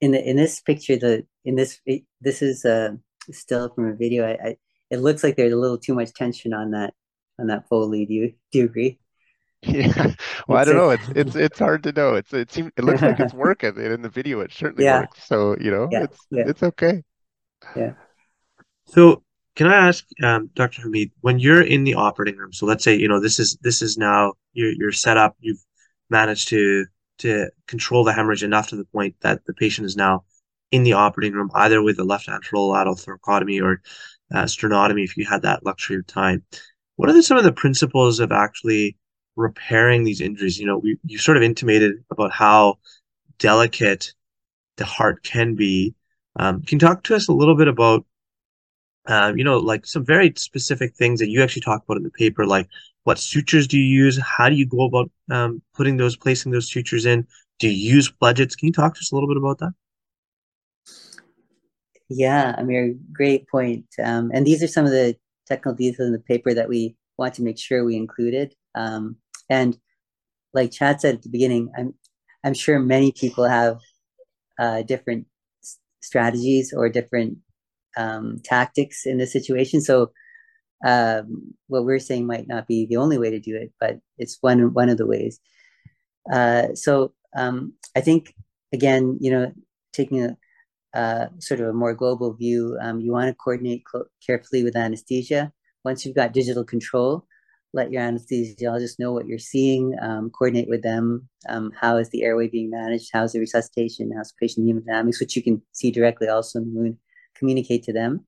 [0.00, 1.80] In the in this picture, the in this
[2.20, 2.90] this is uh,
[3.32, 4.26] still from a video.
[4.26, 4.56] I, I,
[4.90, 6.94] it looks like there's a little too much tension on that
[7.38, 8.06] on that Foley.
[8.06, 8.98] Do you do you agree?
[9.60, 10.12] Yeah.
[10.46, 10.78] Well, it's I don't a...
[10.78, 10.90] know.
[10.90, 12.14] It's it's it's hard to know.
[12.14, 15.00] It's it seems it looks like it's working, and in the video it certainly yeah.
[15.00, 15.26] works.
[15.26, 16.04] So you know, yeah.
[16.04, 16.44] it's yeah.
[16.46, 17.02] it's okay.
[17.74, 17.94] Yeah.
[18.86, 19.24] So
[19.56, 20.82] can I ask, um, Dr.
[20.82, 23.82] Hameed, when you're in the operating room, so let's say you know this is this
[23.82, 25.64] is now you're you're set up, you've
[26.08, 26.86] managed to
[27.18, 30.22] to control the hemorrhage enough to the point that the patient is now
[30.70, 33.82] in the operating room, either with a left anterolateral thoracotomy or
[34.32, 36.44] uh, sternotomy, if you had that luxury of time.
[36.98, 38.96] What are some of the principles of actually
[39.36, 40.58] repairing these injuries?
[40.58, 42.80] You know, we, you sort of intimated about how
[43.38, 44.12] delicate
[44.78, 45.94] the heart can be.
[46.40, 48.04] Um, can you talk to us a little bit about,
[49.06, 52.10] uh, you know, like some very specific things that you actually talk about in the
[52.10, 52.68] paper, like
[53.04, 54.18] what sutures do you use?
[54.20, 57.28] How do you go about um, putting those, placing those sutures in?
[57.60, 58.56] Do you use pledgets?
[58.56, 59.72] Can you talk to us a little bit about that?
[62.08, 63.86] Yeah, I mean, great point.
[64.02, 65.16] Um, and these are some of the
[65.48, 68.54] technical details in the paper that we want to make sure we included.
[68.74, 69.16] Um,
[69.50, 69.76] and
[70.54, 71.94] like Chad said at the beginning, I'm
[72.44, 73.78] I'm sure many people have
[74.58, 75.26] uh, different
[76.00, 77.38] strategies or different
[77.96, 79.80] um, tactics in this situation.
[79.80, 80.12] So
[80.86, 84.38] um, what we're saying might not be the only way to do it, but it's
[84.40, 85.40] one one of the ways.
[86.32, 88.34] Uh, so um, I think
[88.72, 89.52] again, you know,
[89.92, 90.36] taking a
[90.94, 93.84] uh, sort of a more global view, um, you want to coordinate
[94.24, 95.52] carefully with anesthesia.
[95.84, 97.26] Once you've got digital control,
[97.74, 101.28] let your anesthesiologist know what you're seeing, um, coordinate with them.
[101.48, 103.10] Um, how is the airway being managed?
[103.12, 104.10] How's the resuscitation?
[104.16, 106.96] How's patient hemodynamics, which you can see directly also in the wound,
[107.34, 108.26] communicate to them.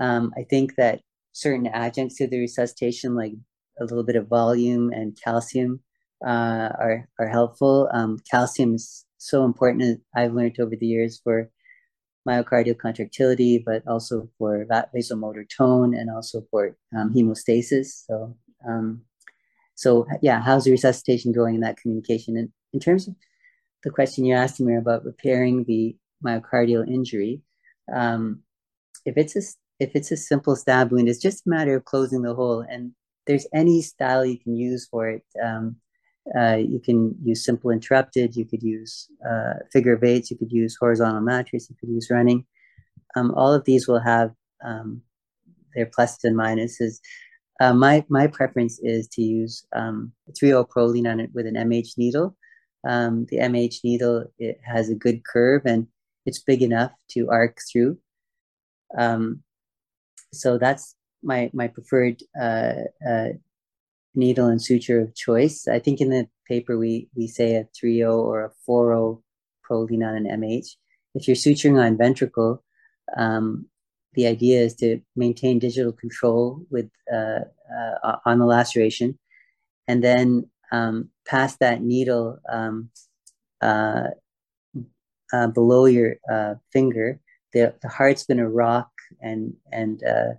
[0.00, 1.00] Um, I think that
[1.32, 3.32] certain adjuncts to the resuscitation, like
[3.78, 5.80] a little bit of volume and calcium,
[6.26, 7.90] uh, are, are helpful.
[7.92, 11.50] Um, calcium is so important, I've learned over the years, for
[12.28, 18.04] myocardial contractility, but also for vasomotor tone and also for um, hemostasis.
[18.06, 19.02] So, um,
[19.74, 22.36] so yeah, how's the resuscitation going in that communication?
[22.36, 23.14] And in terms of
[23.82, 27.42] the question you asked me about repairing the myocardial injury,
[27.92, 28.42] um,
[29.04, 29.42] if it's a
[29.80, 32.64] if it's a simple stab wound, it's just a matter of closing the hole.
[32.68, 32.92] And
[33.26, 35.24] there's any style you can use for it.
[35.42, 35.76] Um,
[36.38, 38.36] uh, you can use simple interrupted.
[38.36, 40.30] You could use uh, figure of eights.
[40.30, 41.68] You could use horizontal mattress.
[41.68, 42.46] You could use running.
[43.16, 44.32] Um, all of these will have
[44.64, 45.02] um,
[45.74, 47.00] their pluses and minuses.
[47.60, 51.98] Uh, my my preference is to use um, 3O Prolene on it with an MH
[51.98, 52.36] needle.
[52.86, 55.86] Um, the MH needle it has a good curve and
[56.26, 57.98] it's big enough to arc through.
[58.96, 59.42] Um,
[60.32, 63.28] so that's my my preferred uh, uh,
[64.14, 65.66] needle and suture of choice.
[65.68, 69.22] I think in the paper we we say a 3O or a 4O
[69.68, 70.76] Prolene on an MH.
[71.14, 72.62] If you're suturing on ventricle,
[73.16, 73.66] um,
[74.14, 77.40] the idea is to maintain digital control with uh,
[78.02, 79.18] uh, on the laceration,
[79.88, 82.90] and then um, pass that needle um,
[83.60, 84.08] uh,
[85.32, 87.20] uh below your uh, finger.
[87.52, 88.90] The, the heart's going to rock
[89.20, 90.34] and and uh,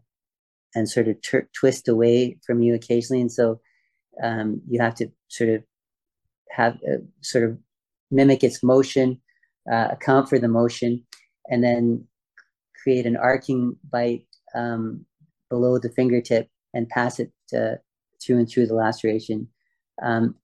[0.75, 1.17] and sort of
[1.53, 3.59] twist away from you occasionally, and so
[4.21, 5.63] um, you have to sort of
[6.51, 6.77] have
[7.21, 7.57] sort of
[8.11, 9.19] mimic its motion,
[9.67, 11.03] account for the motion,
[11.49, 12.05] and then
[12.83, 15.05] create an arcing bite um,
[15.49, 17.79] below the fingertip and pass it to,
[18.21, 19.47] through and through the laceration.
[20.01, 20.35] Um,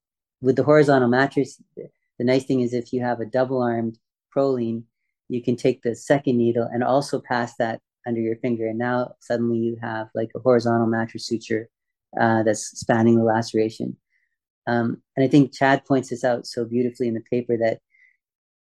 [0.42, 3.98] with the horizontal mattress, the nice thing is if you have a double armed
[4.36, 4.84] Prolene,
[5.28, 8.68] you can take the second needle and also pass that under your finger.
[8.68, 11.70] And now suddenly you have like a horizontal mattress suture
[12.20, 13.98] uh, that's spanning the laceration.
[14.68, 17.80] Um, and I think Chad points this out so beautifully in the paper that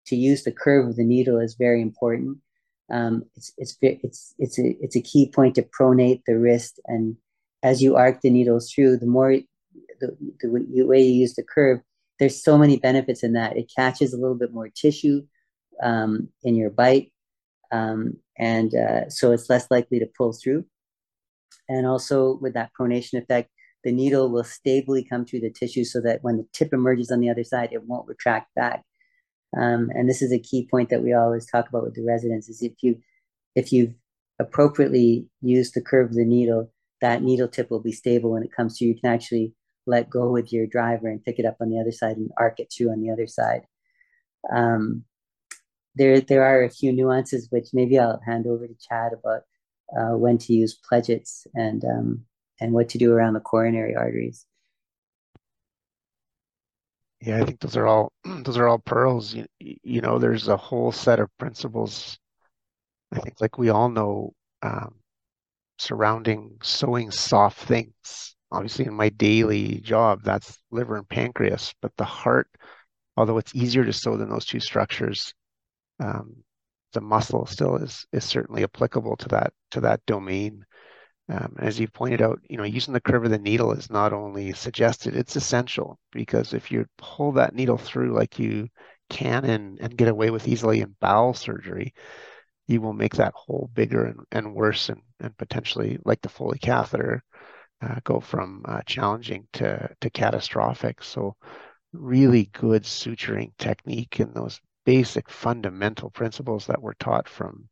[0.07, 2.39] to use the curve of the needle is very important
[2.91, 7.15] um, it's it's it's it's a it's a key point to pronate the wrist, and
[7.63, 9.37] as you arc the needles through, the more
[9.99, 11.81] the, the way you use the curve,
[12.17, 13.57] there's so many benefits in that.
[13.57, 15.23] It catches a little bit more tissue
[15.83, 17.11] um, in your bite,
[17.71, 20.65] um, and uh, so it's less likely to pull through.
[21.69, 23.49] And also with that pronation effect,
[23.83, 27.21] the needle will stably come through the tissue so that when the tip emerges on
[27.21, 28.83] the other side, it won't retract back.
[29.57, 32.49] Um, and this is a key point that we always talk about with the residents
[32.49, 32.99] is if you
[33.55, 33.93] if you've
[34.37, 38.51] appropriately used the curve of the needle, that needle tip will be stable when it
[38.55, 38.95] comes to you.
[38.99, 39.53] Can actually
[39.87, 42.59] let go with your driver and pick it up on the other side and arc
[42.59, 43.61] it through on the other side.
[44.53, 45.03] Um,
[45.95, 49.41] there, there are a few nuances which maybe I'll hand over to Chad about
[49.97, 52.25] uh, when to use pledgets and um,
[52.59, 54.45] and what to do around the coronary arteries.
[57.21, 59.33] Yeah, I think those are all those are all pearls.
[59.33, 62.17] You, you know, there's a whole set of principles.
[63.11, 64.95] I think, like we all know, um,
[65.79, 68.35] surrounding sewing soft things.
[68.51, 71.73] Obviously, in my daily job, that's liver and pancreas.
[71.81, 72.49] But the heart,
[73.17, 75.33] although it's easier to sew than those two structures,
[75.99, 76.43] um,
[76.93, 80.65] the muscle still is is certainly applicable to that to that domain.
[81.29, 84.13] Um, as you pointed out, you know, using the curve of the needle is not
[84.13, 88.67] only suggested, it's essential because if you pull that needle through like you
[89.09, 91.93] can and, and get away with easily in bowel surgery,
[92.67, 96.59] you will make that hole bigger and, and worse and, and potentially, like the Foley
[96.59, 97.23] catheter,
[97.81, 101.03] uh, go from uh, challenging to, to catastrophic.
[101.03, 101.35] So
[101.93, 104.59] really good suturing technique in those
[104.89, 107.69] basic fundamental principles that were taught from,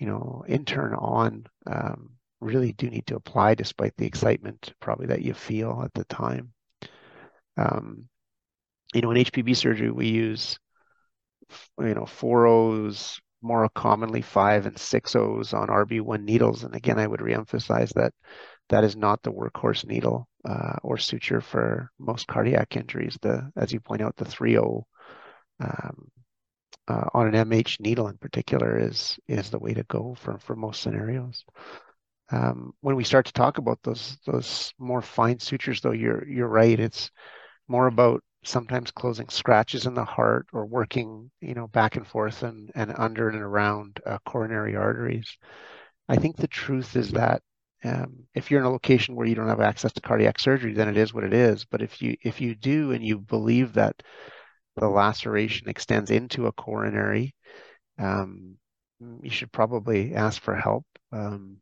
[0.00, 5.22] you know, intern on um, really do need to apply despite the excitement probably that
[5.22, 6.52] you feel at the time.
[7.56, 8.08] Um,
[8.92, 10.58] you know, in HPB surgery, we use,
[11.78, 16.64] you know, four O's, more commonly five and six O's on RB1 needles.
[16.64, 18.12] And again, I would reemphasize that
[18.70, 23.16] that is not the workhorse needle uh, or suture for most cardiac injuries.
[23.22, 24.82] The, as you point out, the 3O
[25.60, 26.10] um,
[26.88, 30.56] uh, on an MH needle in particular is is the way to go for, for
[30.56, 31.44] most scenarios.
[32.32, 36.48] Um, when we start to talk about those those more fine sutures, though, you're you're
[36.48, 36.78] right.
[36.78, 37.10] It's
[37.68, 42.42] more about sometimes closing scratches in the heart or working, you know, back and forth
[42.42, 45.36] and and under and around uh, coronary arteries.
[46.08, 47.42] I think the truth is that
[47.84, 50.88] um, if you're in a location where you don't have access to cardiac surgery, then
[50.88, 51.64] it is what it is.
[51.64, 54.02] But if you if you do and you believe that
[54.76, 57.34] the laceration extends into a coronary,
[57.98, 58.56] um,
[59.22, 60.84] you should probably ask for help.
[61.12, 61.58] Um,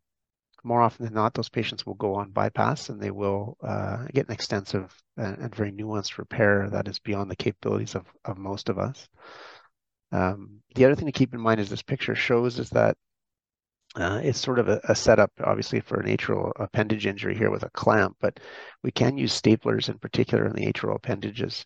[0.64, 4.26] more often than not, those patients will go on bypass and they will uh, get
[4.26, 8.68] an extensive and, and, very nuanced repair that is beyond the capabilities of, of most
[8.68, 9.08] of us.
[10.10, 12.96] Um, the other thing to keep in mind is this picture shows is that
[13.96, 17.62] uh, it's sort of a, a, setup, obviously, for an atrial appendage injury here with
[17.62, 18.38] a clamp, but
[18.82, 21.64] we can use staplers in particular in the atrial appendages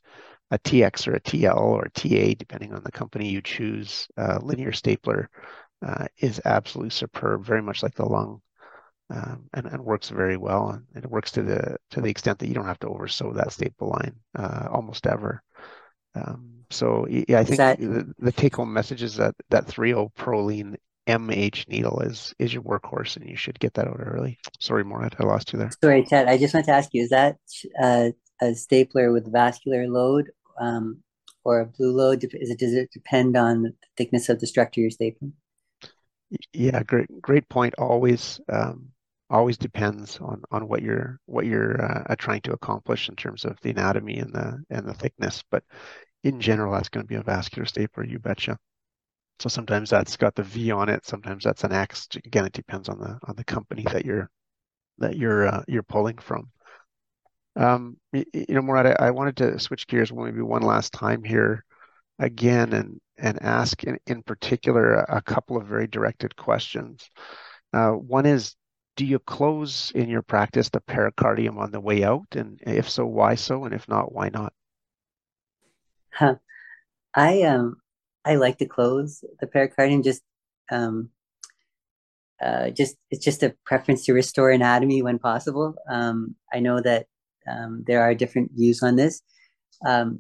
[0.53, 4.39] a TX or a TL or a TA, depending on the company you choose, uh,
[4.43, 5.31] linear stapler
[5.85, 8.43] uh, is absolutely superb, very much like the lung,
[9.09, 10.69] um, and, and works very well.
[10.95, 13.53] And it works to the to the extent that you don't have to oversew that
[13.53, 15.43] staple line uh, almost ever.
[16.15, 17.81] Um, so yeah, I think that...
[17.81, 20.77] the, the take home message is that that 3.0 Prolene
[21.07, 24.39] MH needle is is your workhorse, and you should get that out early.
[24.61, 25.71] Sorry, Morad, I lost you there.
[25.83, 26.29] Sorry, Ted.
[26.29, 27.39] I just want to ask you: Is that
[27.83, 28.11] uh,
[28.43, 31.03] a stapler with vascular load um,
[31.45, 32.25] or a blue load?
[32.25, 35.33] Is it does it depend on the thickness of the structure you're stapling?
[36.53, 37.75] Yeah, great great point.
[37.79, 38.89] Always um,
[39.31, 43.59] always depends on on what you're what you're uh, trying to accomplish in terms of
[43.63, 45.43] the anatomy and the and the thickness.
[45.51, 45.65] But
[46.25, 48.05] in general, that's going to be a vascular stapler.
[48.05, 48.59] You betcha.
[49.41, 51.05] So sometimes that's got the V on it.
[51.05, 52.07] Sometimes that's an X.
[52.25, 54.31] Again, it depends on the on the company that you're
[54.99, 56.51] that you're uh, you're pulling from.
[57.57, 61.65] Um, you, know, Morad, I, wanted to switch gears maybe one last time here
[62.19, 67.09] again and and ask in, particular a, a couple of very directed questions.
[67.73, 68.57] Uh, one is,
[68.97, 72.27] do you close in your practice the pericardium on the way out?
[72.33, 73.65] And if so, why so?
[73.65, 74.53] And if not, why not?
[76.11, 76.37] Huh.
[77.15, 77.77] I um
[78.25, 80.03] I like to close the pericardium.
[80.03, 80.23] Just,
[80.71, 81.11] um,
[82.41, 85.75] uh, just it's just a preference to restore anatomy when possible.
[85.89, 87.07] Um, I know that
[87.49, 89.23] um, there are different views on this.
[89.87, 90.19] Um,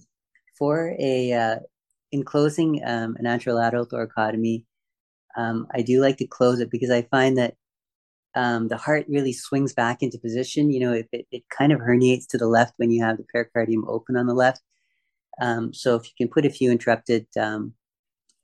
[0.59, 1.57] for a uh,
[2.11, 4.65] in closing um, an anterolateral thoracotomy,
[5.37, 7.55] um, I do like to close it because I find that
[8.35, 10.71] um, the heart really swings back into position.
[10.73, 13.27] You know, if it, it kind of herniates to the left when you have the
[13.35, 14.61] pericardium open on the left.
[15.41, 17.27] Um, so if you can put a few interrupted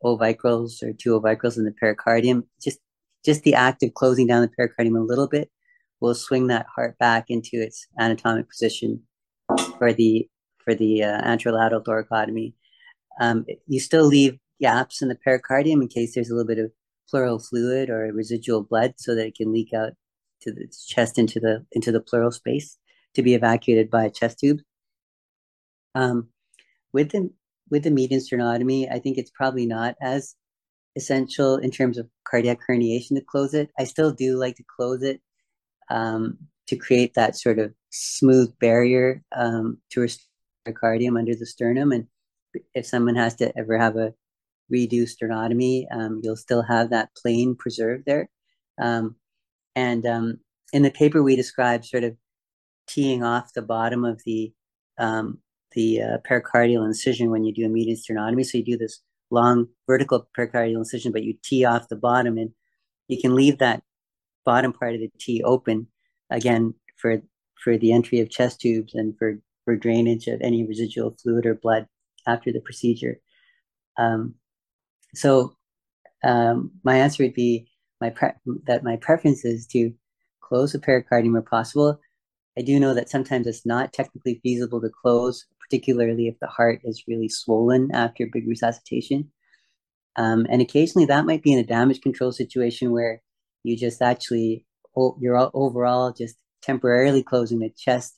[0.04, 2.78] ovicles or two ovicles in the pericardium, just
[3.24, 5.50] just the act of closing down the pericardium a little bit
[6.00, 9.02] will swing that heart back into its anatomic position
[9.78, 10.28] for the
[10.64, 12.54] for the uh, anterolateral thoracotomy.
[13.20, 16.70] Um, you still leave gaps in the pericardium in case there's a little bit of
[17.08, 19.92] pleural fluid or residual blood, so that it can leak out
[20.42, 22.78] to the chest into the into the pleural space
[23.14, 24.60] to be evacuated by a chest tube.
[25.94, 26.28] Um,
[26.92, 27.30] with the
[27.70, 30.34] with the median sternotomy, I think it's probably not as
[30.96, 33.70] essential in terms of cardiac herniation to close it.
[33.78, 35.20] I still do like to close it
[35.90, 40.26] um, to create that sort of smooth barrier um, to restore
[40.68, 41.92] cardium under the sternum.
[41.92, 42.06] And
[42.74, 44.12] if someone has to ever have a
[44.72, 48.28] redo sternotomy, um, you'll still have that plane preserved there.
[48.80, 49.16] Um,
[49.74, 50.40] and um,
[50.72, 52.16] in the paper, we describe sort of
[52.86, 54.52] teeing off the bottom of the
[54.98, 55.38] um,
[55.72, 58.44] the uh, pericardial incision when you do a median sternotomy.
[58.44, 62.50] So you do this long vertical pericardial incision, but you tee off the bottom, and
[63.06, 63.82] you can leave that
[64.52, 65.86] bottom part of the T open
[66.30, 67.20] again for
[67.62, 71.54] for the entry of chest tubes and for for drainage of any residual fluid or
[71.54, 71.86] blood
[72.26, 73.20] after the procedure.
[73.98, 74.34] Um,
[75.14, 75.52] so
[76.24, 77.68] um, my answer would be
[78.00, 79.92] my pre- that my preference is to
[80.40, 82.00] close the pericardium where possible.
[82.58, 86.80] I do know that sometimes it's not technically feasible to close, particularly if the heart
[86.84, 89.30] is really swollen after big resuscitation.
[90.16, 93.20] Um, and occasionally that might be in a damage control situation where
[93.68, 94.64] you just actually
[95.20, 98.16] you're overall just temporarily closing the chest,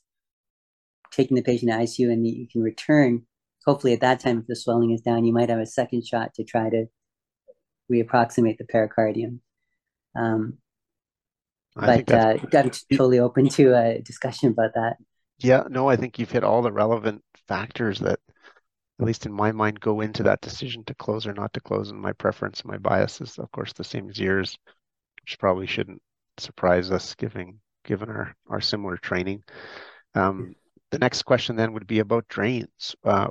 [1.11, 3.23] taking the patient to ICU, and you can return.
[3.65, 6.33] Hopefully, at that time, if the swelling is down, you might have a second shot
[6.35, 6.85] to try to
[7.91, 9.39] reapproximate the pericardium.
[10.15, 10.57] Um,
[11.75, 14.97] but uh, I'm totally open to a discussion about that.
[15.37, 18.19] Yeah, no, I think you've hit all the relevant factors that,
[18.99, 21.91] at least in my mind, go into that decision to close or not to close.
[21.91, 24.57] And my preference and my bias is, of course, the same as yours
[25.23, 26.01] which probably shouldn't
[26.37, 29.43] surprise us given given our, our similar training.
[30.13, 30.55] Um,
[30.91, 32.95] the next question then would be about drains.
[33.03, 33.29] Uh,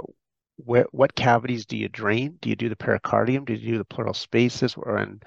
[0.56, 2.38] wh- what cavities do you drain?
[2.40, 3.44] Do you do the pericardium?
[3.44, 4.74] Do you do the pleural spaces?
[4.76, 5.22] Or and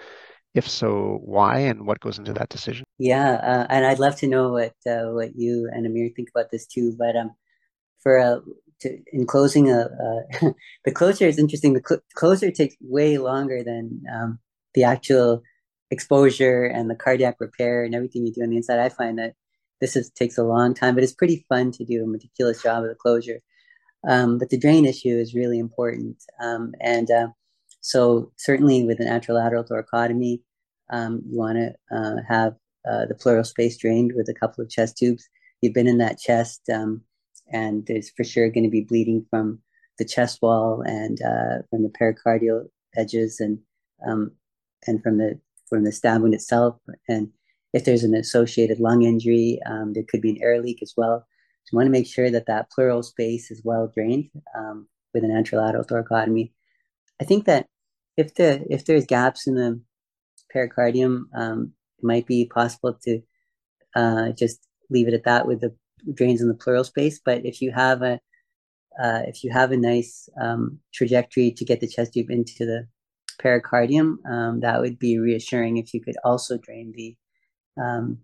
[0.54, 1.60] if so, why?
[1.60, 2.86] And what goes into that decision?
[2.98, 6.52] Yeah, uh, and I'd love to know what uh, what you and Amir think about
[6.52, 6.96] this too.
[6.98, 7.32] But um,
[8.02, 8.40] for uh,
[8.82, 9.88] to, in closing, uh,
[10.44, 10.52] uh
[10.86, 11.74] the closure is interesting.
[11.74, 14.40] The cl- closure takes way longer than um,
[14.74, 15.44] the actual
[15.94, 19.34] exposure and the cardiac repair and everything you do on the inside, I find that
[19.80, 22.84] this is, takes a long time, but it's pretty fun to do a meticulous job
[22.84, 23.40] of the closure.
[24.08, 26.18] Um, but the drain issue is really important.
[26.42, 27.28] Um, and uh,
[27.82, 30.42] so certainly with an anterolateral thoracotomy,
[30.90, 32.54] um, you want to uh, have
[32.90, 35.28] uh, the pleural space drained with a couple of chest tubes.
[35.62, 37.02] You've been in that chest, um,
[37.52, 39.60] and there's for sure going to be bleeding from
[39.98, 43.60] the chest wall and uh, from the pericardial edges and
[44.06, 44.32] um,
[44.86, 45.40] and from the
[45.74, 46.78] from the stab wound itself.
[47.10, 47.30] And
[47.74, 51.26] if there's an associated lung injury, um, there could be an air leak as well.
[51.64, 55.24] So you want to make sure that that pleural space is well drained um, with
[55.24, 56.52] an anterolateral thoracotomy.
[57.20, 57.66] I think that
[58.18, 59.82] if the if there's gaps in the
[60.54, 63.22] pericardium, um, it might be possible to
[63.96, 65.76] uh, just leave it at that with the
[66.14, 67.20] drains in the pleural space.
[67.24, 68.20] But if you have a
[69.02, 72.88] uh, if you have a nice um, trajectory to get the chest tube into the
[73.42, 77.16] pericardium, um, that would be reassuring if you could also drain the
[77.82, 78.20] um,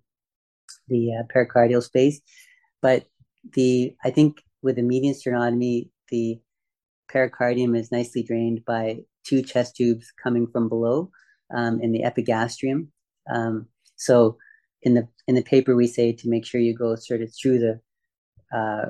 [0.88, 2.22] the uh, pericardial space.
[2.82, 3.06] But
[3.54, 6.40] the I think with a median sternotomy, the
[7.12, 11.12] pericardium is nicely drained by two chest tubes coming from below
[11.54, 12.92] um, in the epigastrium.
[13.32, 14.38] Um, so
[14.82, 17.60] in the in the paper we say to make sure you go sort of through
[17.60, 17.80] the
[18.58, 18.90] uh,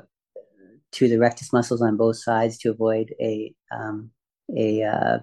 [0.92, 4.10] to the rectus muscles on both sides to avoid a um,
[4.56, 5.18] a uh,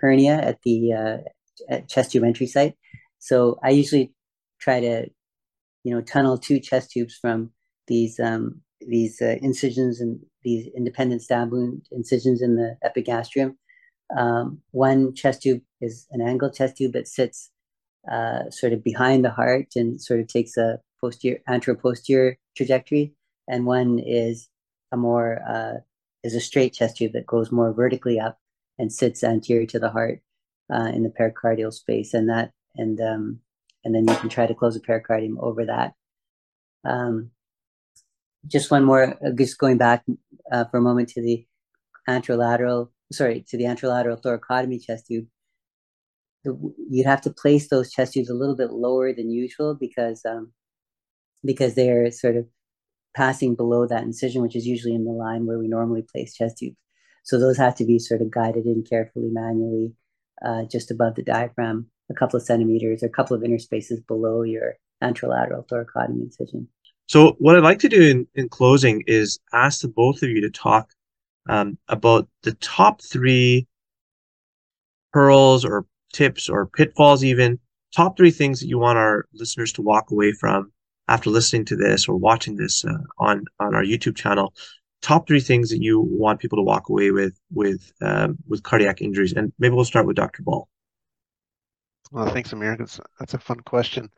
[0.00, 1.18] hernia at the uh,
[1.68, 2.74] at chest tube entry site.
[3.18, 4.12] So I usually
[4.60, 5.06] try to,
[5.84, 7.52] you know, tunnel two chest tubes from
[7.86, 13.58] these um, these uh, incisions and these independent stab wound incisions in the epigastrium.
[14.16, 17.50] Um, one chest tube is an angled chest tube that sits
[18.10, 23.14] uh, sort of behind the heart and sort of takes a posterior anteroposterior trajectory,
[23.48, 24.48] and one is
[24.90, 25.80] a more uh,
[26.24, 28.38] is a straight chest tube that goes more vertically up
[28.78, 30.20] and sits anterior to the heart
[30.72, 33.40] uh, in the pericardial space, and that and um,
[33.84, 35.92] and then you can try to close the pericardium over that.
[36.84, 37.30] Um,
[38.46, 40.04] just one more, uh, just going back
[40.50, 41.46] uh, for a moment to the
[42.08, 45.26] anterolateral, sorry, to the anterolateral thoracotomy chest tube.
[46.44, 50.52] You'd have to place those chest tubes a little bit lower than usual because um,
[51.44, 52.46] because they're sort of
[53.14, 56.58] passing below that incision, which is usually in the line where we normally place chest
[56.58, 56.76] tubes.
[57.22, 59.92] So those have to be sort of guided in carefully, manually,
[60.44, 64.42] uh, just above the diaphragm, a couple of centimeters or a couple of interspaces below
[64.42, 66.68] your anterolateral thoracotomy incision.
[67.06, 70.40] So what I'd like to do in, in closing is ask the both of you
[70.40, 70.90] to talk
[71.48, 73.66] um, about the top three
[75.12, 77.58] pearls or tips or pitfalls even
[77.94, 80.72] top three things that you want our listeners to walk away from
[81.08, 84.54] after listening to this or watching this uh, on on our YouTube channel
[85.02, 89.02] top three things that you want people to walk away with with um, with cardiac
[89.02, 90.42] injuries and maybe we'll start with Dr.
[90.42, 90.68] Ball
[92.10, 94.08] well thanks Amir that's, that's a fun question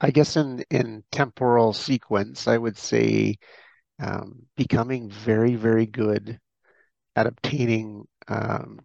[0.00, 3.38] I guess in in temporal sequence, I would say
[3.98, 6.38] um, becoming very very good
[7.16, 8.80] at obtaining um,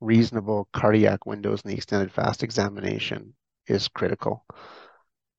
[0.00, 3.34] reasonable cardiac windows in the extended fast examination
[3.66, 4.44] is critical.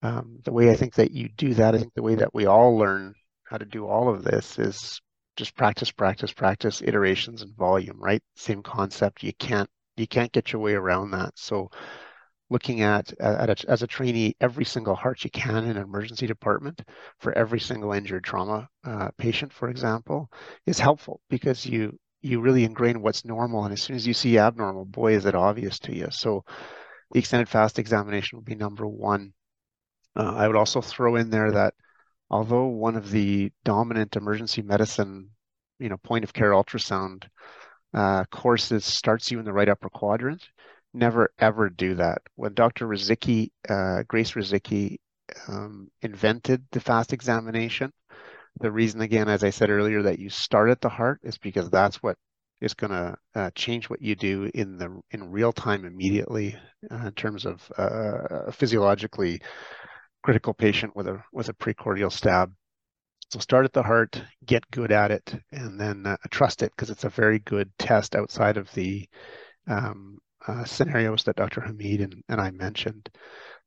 [0.02, 2.46] Um, the way I think that you do that, I think the way that we
[2.46, 3.14] all learn
[3.50, 5.02] how to do all of this is
[5.36, 8.22] just practice, practice, practice, iterations and volume, right?
[8.36, 9.24] Same concept.
[9.24, 11.32] You can't you can't get your way around that.
[11.36, 11.70] So
[12.50, 16.28] looking at, at a, as a trainee every single heart you can in an emergency
[16.28, 16.82] department
[17.20, 20.30] for every single injured trauma uh, patient, for example,
[20.66, 24.38] is helpful because you you really ingrain what's normal, and as soon as you see
[24.38, 26.08] abnormal, boy, is it obvious to you.
[26.12, 26.44] So
[27.12, 29.32] the extended fast examination would be number one.
[30.18, 31.74] Uh, I would also throw in there that
[32.30, 35.30] although one of the dominant emergency medicine,
[35.80, 37.26] you know, point of care ultrasound
[37.94, 40.44] uh, courses starts you in the right upper quadrant,
[40.94, 42.22] never ever do that.
[42.36, 42.88] When Dr.
[42.88, 44.98] Rozycki, uh, Grace Rozycki,
[45.48, 47.92] um, invented the fast examination,
[48.60, 51.70] the reason, again, as I said earlier, that you start at the heart is because
[51.70, 52.18] that's what
[52.62, 56.58] is going to uh, change what you do in the in real time immediately
[56.92, 59.42] uh, in terms of uh, physiologically
[60.30, 62.54] critical patient with a with a precordial stab.
[63.32, 66.92] So start at the heart, get good at it, and then uh, trust it because
[66.92, 69.10] it's a very good test outside of the
[69.66, 71.62] um, uh, scenarios that Dr.
[71.62, 73.10] Hameed and, and I mentioned.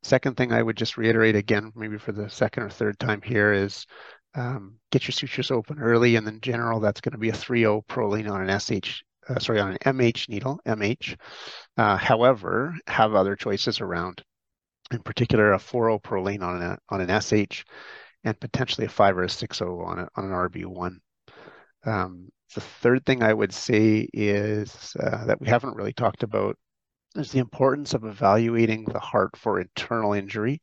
[0.03, 3.51] Second thing I would just reiterate again, maybe for the second or third time here,
[3.51, 3.85] is
[4.33, 7.85] um, get your sutures open early, and in general, that's going to be a 3-0
[7.87, 11.17] Prolene on an SH, uh, sorry, on an MH needle, MH.
[11.75, 14.23] Uh, however, have other choices around,
[14.91, 17.65] in particular, a 4.0 Prolene on an on an SH,
[18.23, 20.97] and potentially a 5 or a 6.0 on a, on an RB1.
[21.85, 26.57] Um, the third thing I would say is uh, that we haven't really talked about
[27.15, 30.61] is the importance of evaluating the heart for internal injury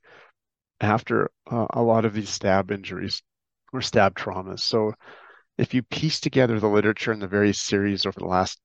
[0.81, 3.23] after uh, a lot of these stab injuries
[3.73, 4.61] or stab traumas.
[4.61, 4.95] So
[5.59, 8.59] if you piece together the literature in the various series over the last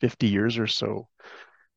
[0.00, 1.08] 50 years or so,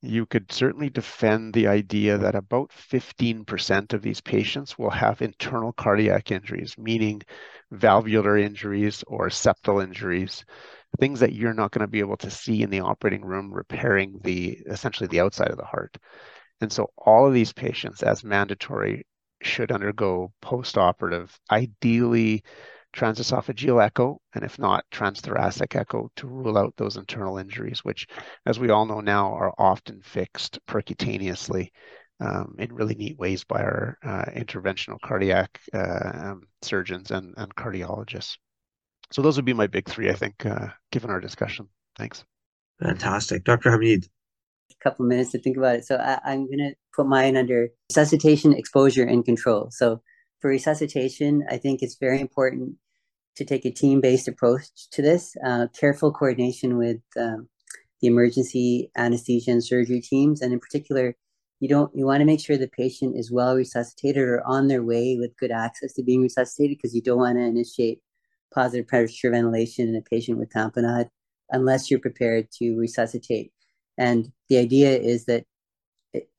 [0.08, 5.74] you could certainly defend the idea that about 15% of these patients will have internal
[5.74, 7.22] cardiac injuries, meaning
[7.72, 10.46] valvular injuries or septal injuries,
[11.00, 14.20] things that you're not going to be able to see in the operating room repairing
[14.24, 15.98] the essentially the outside of the heart.
[16.62, 19.06] And so all of these patients as mandatory
[19.42, 22.44] should undergo post-operative, ideally
[22.96, 28.08] transesophageal echo, and if not, transthoracic echo to rule out those internal injuries, which,
[28.46, 31.70] as we all know now, are often fixed percutaneously
[32.20, 37.54] um, in really neat ways by our uh, interventional cardiac uh, um, surgeons and, and,
[37.56, 38.38] cardiologists.
[39.12, 41.68] So those would be my big three, I think, uh, given our discussion.
[41.98, 42.24] Thanks.
[42.82, 43.44] Fantastic.
[43.44, 43.72] Dr.
[43.72, 44.06] Hameed.
[44.72, 45.86] A couple minutes to think about it.
[45.86, 49.68] So I, I'm going to put mine under resuscitation, exposure, and control.
[49.72, 50.02] So
[50.40, 52.76] for resuscitation, I think it's very important
[53.36, 55.36] to take a team-based approach to this.
[55.46, 57.48] Uh, careful coordination with um,
[58.02, 61.16] the emergency anesthesia and surgery teams, and in particular,
[61.60, 64.84] you don't you want to make sure the patient is well resuscitated or on their
[64.84, 68.02] way with good access to being resuscitated because you don't want to initiate
[68.54, 71.10] positive pressure ventilation in a patient with tamponade
[71.52, 73.52] unless you're prepared to resuscitate.
[73.98, 75.46] And the idea is that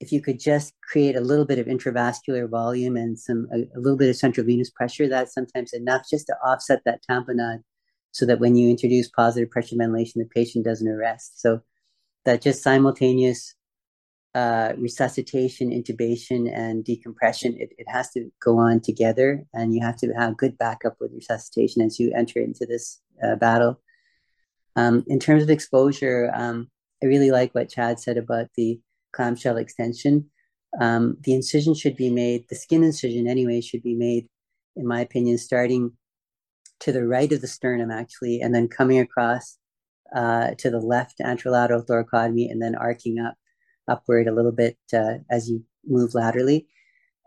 [0.01, 3.81] if you could just create a little bit of intravascular volume and some a, a,
[3.81, 7.62] little bit of central venous pressure, that's sometimes enough just to offset that tamponade
[8.12, 11.41] so that when you introduce positive pressure ventilation, the patient doesn't arrest.
[11.41, 11.61] So
[12.24, 13.55] that just simultaneous
[14.35, 19.97] uh, resuscitation, intubation, and decompression, it, it has to go on together, and you have
[19.97, 23.81] to have good backup with resuscitation as you enter into this uh, battle.
[24.77, 26.70] Um, in terms of exposure, um,
[27.03, 28.79] I really like what Chad said about the
[29.16, 30.30] clamshell extension.
[30.80, 34.28] Um, the incision should be made, the skin incision anyway, should be made,
[34.76, 35.92] in my opinion, starting
[36.80, 39.58] to the right of the sternum actually, and then coming across
[40.14, 43.34] uh, to the left anterolateral thoracotomy and then arcing up
[43.88, 46.66] upward a little bit uh, as you move laterally.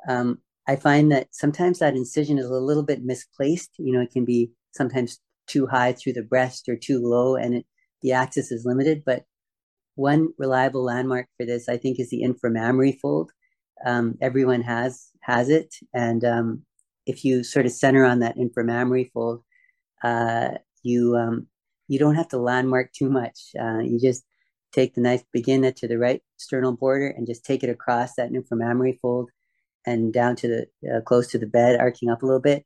[0.08, 3.72] Um, I find that sometimes that incision is a little bit misplaced.
[3.78, 7.56] You know, it can be sometimes too high through the breast or too low, and
[7.56, 7.66] it,
[8.02, 9.04] the axis is limited.
[9.06, 9.26] But
[10.00, 13.32] one reliable landmark for this, I think, is the inframammary fold.
[13.86, 16.64] Um, everyone has has it, and um,
[17.06, 19.44] if you sort of center on that inframammary fold,
[20.04, 20.52] uh,
[20.84, 21.48] you um,
[21.88, 23.52] you don't have to landmark too much.
[23.60, 24.24] Uh, you just
[24.72, 28.16] take the knife, begin it to the right sternal border, and just take it across
[28.16, 29.30] that inframammary fold
[29.86, 32.66] and down to the uh, close to the bed, arcing up a little bit.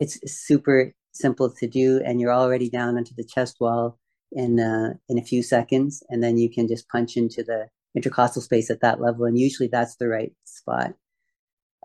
[0.00, 3.98] It's super simple to do, and you're already down onto the chest wall
[4.34, 8.42] in uh, in a few seconds, and then you can just punch into the intercostal
[8.42, 10.94] space at that level, and usually that's the right spot.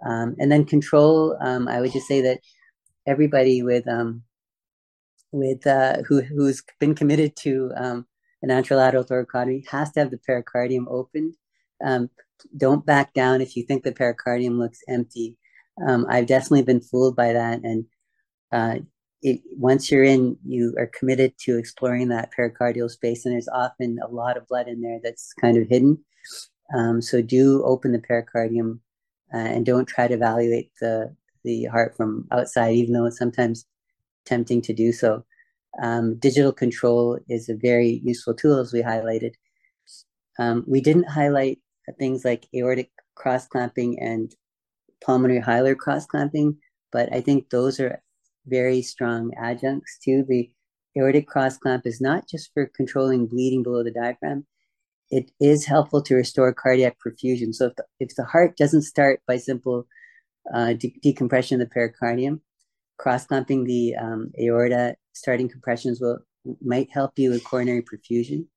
[0.06, 2.40] Um, and then control, um, I would just say that
[3.06, 4.24] everybody with um,
[5.32, 8.06] with uh, who who's been committed to um,
[8.42, 11.36] an anterolateral thoracotomy has to have the pericardium opened.
[11.84, 12.10] Um,
[12.56, 15.38] don't back down if you think the pericardium looks empty.
[15.88, 17.86] Um, I've definitely been fooled by that, and
[18.52, 18.80] uh,
[19.22, 24.00] it, once you're in, you are committed to exploring that pericardial space, and there's often
[24.04, 25.98] a lot of blood in there that's kind of hidden.
[26.76, 28.80] Um, so do open the pericardium
[29.34, 33.66] uh, and don't try to evaluate the the heart from outside, even though it's sometimes
[34.26, 35.24] tempting to do so.
[35.82, 39.34] Um, digital control is a very useful tool, as we highlighted.
[40.40, 41.60] Um, we didn't highlight
[41.98, 44.36] things like aortic cross clamping and
[45.04, 46.58] pulmonary hilar cross clamping,
[46.92, 48.02] but I think those are
[48.48, 50.50] very strong adjuncts to the
[50.98, 54.46] aortic cross clamp is not just for controlling bleeding below the diaphragm.
[55.10, 57.54] It is helpful to restore cardiac perfusion.
[57.54, 59.88] So if the, if the heart doesn't start by simple
[60.54, 62.42] uh, de- decompression of the pericardium,
[62.98, 66.20] cross clamping the um, aorta, starting compressions will
[66.62, 68.48] might help you with coronary perfusion.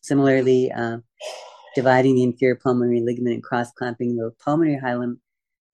[0.00, 0.98] Similarly, uh,
[1.74, 5.18] dividing the inferior pulmonary ligament and cross clamping the pulmonary hilum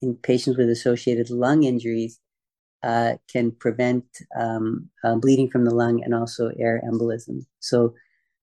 [0.00, 2.18] in patients with associated lung injuries
[2.82, 4.04] uh, can prevent
[4.38, 7.44] um, uh, bleeding from the lung and also air embolism.
[7.60, 7.94] So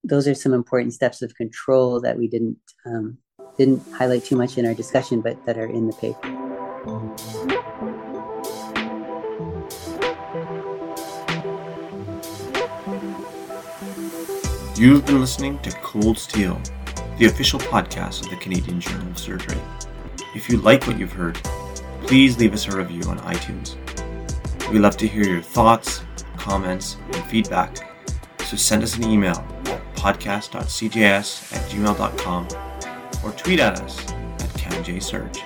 [0.02, 3.18] those are some important steps of control that we didn't um,
[3.58, 6.28] didn't highlight too much in our discussion, but that are in the paper.
[14.76, 16.58] You've been listening to Cold Steel,
[17.18, 19.60] the official podcast of the Canadian Journal of Surgery.
[20.34, 21.34] If you like what you've heard,
[22.06, 23.76] please leave us a review on iTunes.
[24.70, 26.02] We love to hear your thoughts,
[26.36, 27.76] comments, and feedback.
[28.44, 32.48] So send us an email at podcast.cjs at gmail.com
[33.24, 35.38] or tweet at us at CanJSurge.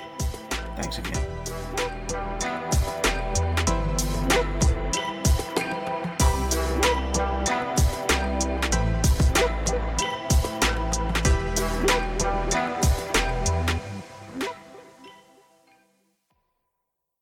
[0.76, 1.23] Thanks again.